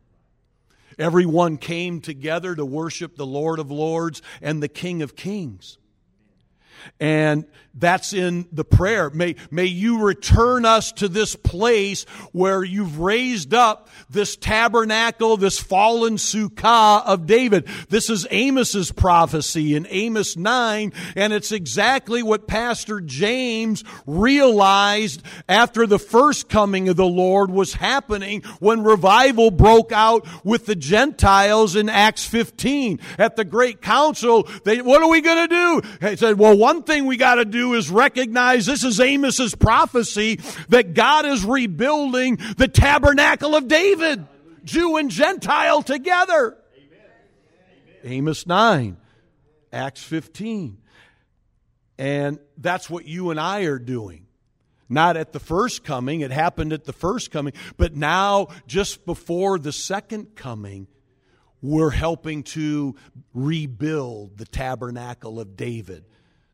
Everyone 0.97 1.57
came 1.57 2.01
together 2.01 2.55
to 2.55 2.65
worship 2.65 3.15
the 3.15 3.25
Lord 3.25 3.59
of 3.59 3.71
Lords 3.71 4.21
and 4.41 4.61
the 4.61 4.67
King 4.67 5.01
of 5.01 5.15
Kings. 5.15 5.77
And 6.99 7.45
that's 7.77 8.13
in 8.13 8.47
the 8.53 8.63
prayer. 8.63 9.09
May, 9.09 9.35
may 9.51 9.65
you 9.65 10.01
return 10.01 10.65
us 10.65 10.93
to 10.93 11.09
this 11.09 11.35
place 11.35 12.05
where 12.31 12.63
you've 12.63 12.99
raised 12.99 13.53
up 13.53 13.89
this 14.09 14.37
tabernacle, 14.37 15.35
this 15.35 15.59
fallen 15.59 16.15
sukkah 16.15 17.05
of 17.05 17.25
David. 17.25 17.67
This 17.89 18.09
is 18.09 18.25
Amos's 18.31 18.93
prophecy 18.93 19.75
in 19.75 19.87
Amos 19.89 20.37
9, 20.37 20.93
and 21.17 21.33
it's 21.33 21.51
exactly 21.51 22.23
what 22.23 22.47
Pastor 22.47 23.01
James 23.01 23.83
realized 24.05 25.21
after 25.49 25.85
the 25.85 25.99
first 25.99 26.47
coming 26.47 26.87
of 26.87 26.95
the 26.95 27.05
Lord 27.05 27.51
was 27.51 27.73
happening 27.73 28.41
when 28.59 28.83
revival 28.83 29.51
broke 29.51 29.91
out 29.91 30.25
with 30.45 30.65
the 30.65 30.75
Gentiles 30.75 31.75
in 31.75 31.89
Acts 31.89 32.25
15. 32.25 32.99
At 33.17 33.35
the 33.35 33.43
Great 33.43 33.81
Council, 33.81 34.47
they, 34.63 34.81
what 34.81 35.03
are 35.03 35.09
we 35.09 35.19
going 35.19 35.49
to 35.49 35.81
do? 36.01 36.07
He 36.09 36.15
said, 36.15 36.39
well, 36.39 36.57
one 36.57 36.74
thing 36.83 37.05
we 37.05 37.17
got 37.17 37.35
to 37.35 37.45
do 37.45 37.73
is 37.73 37.89
recognize 37.89 38.65
this 38.65 38.83
is 38.83 38.99
Amos's 38.99 39.55
prophecy 39.55 40.39
that 40.69 40.93
God 40.93 41.25
is 41.25 41.43
rebuilding 41.45 42.39
the 42.57 42.67
tabernacle 42.67 43.55
of 43.55 43.67
David, 43.67 44.25
Jew 44.63 44.97
and 44.97 45.09
Gentile 45.09 45.81
together. 45.81 46.57
Amos 48.03 48.45
9, 48.45 48.97
Acts 49.73 50.03
15. 50.03 50.77
And 51.97 52.39
that's 52.57 52.89
what 52.89 53.05
you 53.05 53.31
and 53.31 53.39
I 53.39 53.61
are 53.61 53.79
doing. 53.79 54.27
Not 54.87 55.17
at 55.17 55.33
the 55.33 55.39
first 55.39 55.83
coming, 55.83 56.21
it 56.21 56.31
happened 56.31 56.71
at 56.71 56.85
the 56.85 56.93
first 56.93 57.31
coming, 57.31 57.53
but 57.77 57.95
now, 57.95 58.49
just 58.67 59.05
before 59.05 59.57
the 59.57 59.71
second 59.71 60.35
coming, 60.35 60.87
we're 61.61 61.89
helping 61.89 62.43
to 62.43 62.95
rebuild 63.33 64.37
the 64.37 64.45
tabernacle 64.45 65.39
of 65.39 65.57
David. 65.57 66.05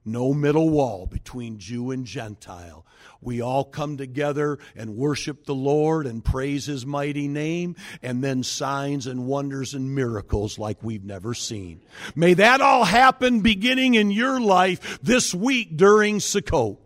No 0.04 0.34
middle 0.34 0.70
wall 0.70 1.06
between 1.06 1.60
Jew 1.60 1.91
and 1.91 2.06
Gentile. 2.06 2.86
We 3.22 3.39
all 3.39 3.64
come 3.64 3.97
together 3.97 4.58
and 4.76 4.95
worship 4.95 5.45
the 5.45 5.54
Lord 5.54 6.08
and 6.08 6.26
praise 6.26 6.66
His 6.66 6.88
mighty 6.88 7.28
name, 7.28 7.76
and 8.02 8.24
then 8.24 8.41
signs 8.41 9.06
and 9.06 9.28
wonders 9.28 9.76
and 9.76 9.93
miracles 9.93 10.58
like 10.58 10.82
we've 10.82 11.04
never 11.04 11.36
seen. 11.36 11.82
May 12.16 12.34
that 12.34 12.62
all 12.62 12.84
happen 12.84 13.41
beginning 13.41 13.93
in 13.93 14.10
your 14.10 14.41
life 14.41 14.99
this 15.04 15.36
week 15.36 15.78
during 15.78 16.18
Sukkot. 16.18 16.78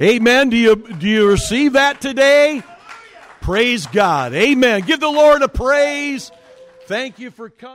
Amen. 0.00 0.50
Do 0.50 0.56
you, 0.56 0.74
do 0.74 1.08
you 1.08 1.28
receive 1.28 1.74
that 1.74 2.00
today? 2.00 2.64
Praise 3.40 3.86
God. 3.86 4.34
Amen. 4.34 4.80
Give 4.80 4.98
the 4.98 5.08
Lord 5.08 5.42
a 5.42 5.48
praise. 5.48 6.32
Thank 6.86 7.20
you 7.20 7.30
for 7.30 7.48
coming. 7.48 7.72